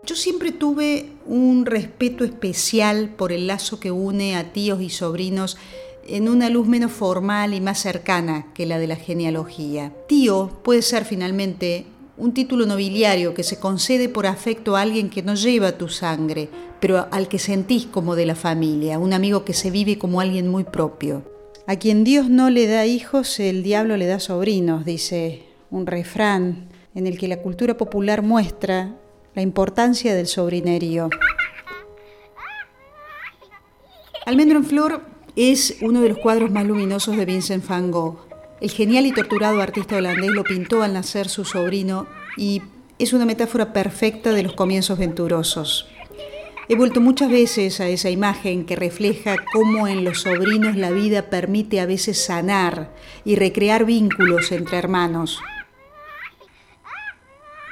Yo 0.06 0.16
siempre 0.16 0.52
tuve 0.52 1.10
un 1.26 1.66
respeto 1.66 2.24
especial 2.24 3.10
por 3.10 3.32
el 3.32 3.48
lazo 3.48 3.80
que 3.80 3.92
une 3.92 4.38
a 4.38 4.54
tíos 4.54 4.82
y 4.82 4.90
sobrinos 4.90 5.58
en 6.08 6.30
una 6.30 6.50
luz 6.50 6.68
menos 6.68 6.92
formal 6.92 7.54
y 7.54 7.60
más 7.60 7.80
cercana 7.80 8.54
que 8.54 8.68
la 8.68 8.78
de 8.78 8.88
la 8.88 8.96
genealogía. 8.96 9.94
Tío 10.08 10.52
puede 10.64 10.84
ser 10.84 11.04
finalmente 11.04 11.88
un 12.18 12.34
título 12.34 12.66
nobiliario 12.66 13.34
que 13.34 13.44
se 13.44 13.60
concede 13.60 14.10
por 14.10 14.28
afecto 14.28 14.76
a 14.76 14.82
alguien 14.82 15.10
que 15.10 15.24
no 15.24 15.34
lleva 15.34 15.78
tu 15.78 15.90
sangre, 15.90 16.50
pero 16.80 17.08
al 17.12 17.28
que 17.28 17.40
sentís 17.40 17.88
como 17.88 18.16
de 18.16 18.28
la 18.28 18.36
familia, 18.36 19.00
un 19.00 19.12
amigo 19.12 19.44
que 19.44 19.54
se 19.54 19.72
vive 19.72 19.98
como 19.98 20.22
alguien 20.22 20.48
muy 20.48 20.64
propio. 20.64 21.37
A 21.70 21.76
quien 21.76 22.06
Dios 22.06 22.30
no 22.30 22.50
le 22.50 22.66
da 22.66 22.86
hijos, 22.86 23.42
el 23.42 23.62
diablo 23.62 23.98
le 23.98 24.08
da 24.08 24.22
sobrinos, 24.22 24.86
dice 24.86 25.44
un 25.70 25.86
refrán 25.86 26.70
en 26.96 27.08
el 27.08 27.18
que 27.18 27.28
la 27.28 27.42
cultura 27.42 27.76
popular 27.76 28.22
muestra 28.22 28.96
la 29.36 29.42
importancia 29.42 30.16
del 30.16 30.28
sobrinerío. 30.28 31.10
Almendro 34.26 34.60
en 34.60 34.64
Flor 34.64 35.02
es 35.36 35.76
uno 35.82 36.00
de 36.00 36.08
los 36.08 36.20
cuadros 36.20 36.52
más 36.52 36.66
luminosos 36.66 37.18
de 37.18 37.26
Vincent 37.26 37.68
van 37.68 37.92
Gogh. 37.92 38.30
El 38.62 38.72
genial 38.72 39.06
y 39.06 39.12
torturado 39.12 39.62
artista 39.62 39.98
holandés 39.98 40.32
lo 40.32 40.46
pintó 40.46 40.84
al 40.84 40.94
nacer 40.94 41.28
su 41.28 41.44
sobrino 41.44 42.08
y 42.38 42.62
es 42.98 43.12
una 43.12 43.26
metáfora 43.26 43.74
perfecta 43.74 44.32
de 44.32 44.44
los 44.44 44.54
comienzos 44.54 44.98
venturosos. 44.98 45.90
He 46.70 46.76
vuelto 46.76 47.00
muchas 47.00 47.32
veces 47.32 47.80
a 47.80 47.88
esa 47.88 48.10
imagen 48.10 48.66
que 48.66 48.76
refleja 48.76 49.38
cómo 49.54 49.88
en 49.88 50.04
los 50.04 50.22
sobrinos 50.24 50.76
la 50.76 50.92
vida 50.92 51.30
permite 51.30 51.80
a 51.80 51.86
veces 51.86 52.26
sanar 52.26 52.94
y 53.24 53.38
recrear 53.38 53.86
vínculos 53.86 54.52
entre 54.52 54.78
hermanos. 54.78 55.40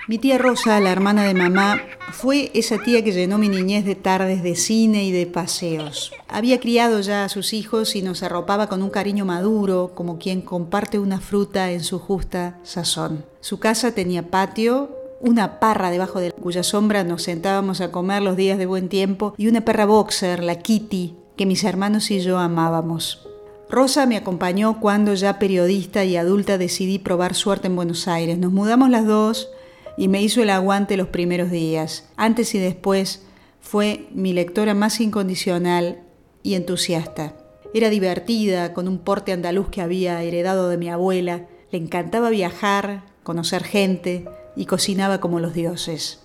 Mi 0.08 0.18
tía 0.18 0.38
Rosa, 0.38 0.80
la 0.80 0.92
hermana 0.92 1.24
de 1.24 1.34
mamá, 1.34 1.82
fue 2.14 2.52
esa 2.54 2.78
tía 2.78 3.04
que 3.04 3.12
llenó 3.12 3.38
mi 3.38 3.50
niñez 3.50 3.84
de 3.84 3.96
tardes 3.96 4.44
de 4.44 4.56
cine 4.56 5.04
y 5.04 5.12
de 5.12 5.26
paseos. 5.26 6.14
Había 6.30 6.62
criado 6.62 7.02
ya 7.02 7.26
a 7.26 7.30
sus 7.30 7.52
hijos 7.52 7.96
y 7.98 8.02
nos 8.02 8.24
arropaba 8.24 8.70
con 8.70 8.82
un 8.82 8.92
cariño 8.92 9.26
maduro, 9.26 9.92
como 9.94 10.20
quien 10.20 10.42
comparte 10.42 11.00
una 11.00 11.20
fruta 11.20 11.72
en 11.72 11.84
su 11.84 12.00
justa 12.00 12.60
sazón. 12.64 13.26
Su 13.42 13.60
casa 13.60 13.94
tenía 13.94 14.30
patio, 14.30 14.96
una 15.20 15.60
parra 15.60 15.92
debajo 15.92 16.20
de 16.20 16.32
cuya 16.32 16.64
sombra 16.64 17.04
nos 17.04 17.24
sentábamos 17.24 17.82
a 17.82 17.92
comer 17.92 18.22
los 18.22 18.36
días 18.36 18.58
de 18.58 18.66
buen 18.66 18.90
tiempo 18.90 19.34
y 19.38 19.48
una 19.48 19.62
perra 19.62 19.86
boxer, 19.86 20.44
la 20.44 20.60
Kitty, 20.60 21.16
que 21.36 21.46
mis 21.46 21.64
hermanos 21.64 22.12
y 22.12 22.20
yo 22.20 22.38
amábamos. 22.38 23.28
Rosa 23.70 24.06
me 24.06 24.18
acompañó 24.18 24.80
cuando 24.80 25.14
ya 25.16 25.40
periodista 25.40 26.06
y 26.06 26.18
adulta 26.18 26.58
decidí 26.58 27.00
probar 27.00 27.34
suerte 27.34 27.68
en 27.68 27.76
Buenos 27.76 28.08
Aires. 28.08 28.38
Nos 28.38 28.52
mudamos 28.52 28.90
las 28.90 29.06
dos 29.06 29.50
y 29.98 30.08
me 30.08 30.22
hizo 30.22 30.44
el 30.44 30.52
aguante 30.52 30.98
los 30.98 31.08
primeros 31.08 31.50
días. 31.50 32.08
Antes 32.16 32.54
y 32.54 32.60
después 32.60 33.24
fue 33.62 34.08
mi 34.14 34.34
lectora 34.34 34.76
más 34.76 35.00
incondicional 35.02 36.00
y 36.44 36.54
entusiasta. 36.54 37.34
Era 37.74 37.90
divertida, 37.90 38.74
con 38.74 38.88
un 38.88 39.00
porte 39.00 39.32
andaluz 39.32 39.70
que 39.70 39.82
había 39.82 40.22
heredado 40.22 40.70
de 40.70 40.78
mi 40.78 40.90
abuela. 40.90 41.48
Le 41.72 41.80
encantaba 41.80 42.30
viajar, 42.30 43.04
conocer 43.24 43.64
gente 43.64 44.26
y 44.56 44.66
cocinaba 44.66 45.20
como 45.20 45.40
los 45.40 45.54
dioses. 45.54 46.22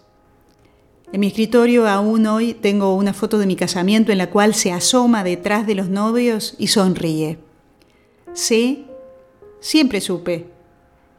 En 1.13 1.21
mi 1.21 1.27
escritorio 1.27 1.89
aún 1.89 2.27
hoy 2.27 2.55
tengo 2.55 2.95
una 2.95 3.13
foto 3.13 3.39
de 3.39 3.47
mi 3.47 3.57
casamiento 3.57 4.13
en 4.13 4.19
la 4.19 4.31
cual 4.31 4.55
se 4.55 4.73
asoma 4.73 5.25
detrás 5.25 5.67
de 5.67 5.75
los 5.75 5.89
novios 5.89 6.55
y 6.59 6.69
sonríe. 6.69 7.39
Sé, 8.33 8.85
siempre 9.59 10.01
supe, 10.01 10.47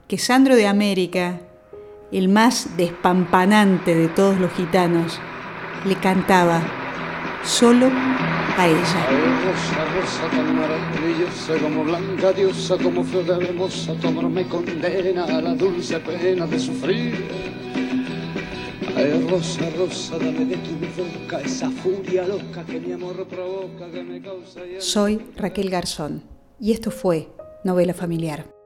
que 0.08 0.18
Sandro 0.18 0.56
de 0.56 0.68
América, 0.68 1.42
el 2.12 2.30
más 2.30 2.78
despampanante 2.78 3.94
de 3.94 4.08
todos 4.08 4.40
los 4.40 4.52
gitanos, 4.54 5.20
le 5.86 5.96
cantaba 5.96 6.62
solo 7.44 7.90
a 8.58 8.68
ella. 8.68 9.02
rosa, 9.46 9.86
rosa 9.96 10.30
tan 10.30 10.56
maravillosa 10.56 11.58
como 11.62 11.84
blanca 11.84 12.34
diosa, 12.34 12.78
como 12.78 13.04
flor 13.04 13.26
de 13.26 13.46
hermosa, 13.46 13.94
tu 13.96 14.08
amor 14.08 14.30
me 14.30 14.48
condena 14.48 15.26
a 15.26 15.42
la 15.42 15.54
dulce 15.56 16.00
pena 16.00 16.46
de 16.48 16.60
sufrir. 16.60 17.26
Ay, 18.96 19.28
rosa, 19.30 19.70
rosa, 19.78 20.18
dame 20.18 20.46
de 20.46 20.58
tu 20.58 20.72
boca 20.98 21.40
esa 21.42 21.70
furia 21.70 22.28
loca 22.28 22.64
que 22.66 22.80
mi 22.80 22.92
amor 22.92 23.26
provoca, 23.28 23.90
que 23.90 24.04
me 24.04 24.22
causa... 24.22 24.62
Soy 24.80 25.22
Raquel 25.36 25.70
Garzón 25.70 26.24
y 26.60 26.72
esto 26.72 26.92
fue 26.92 27.30
Novela 27.64 27.94
Familiar. 27.94 28.61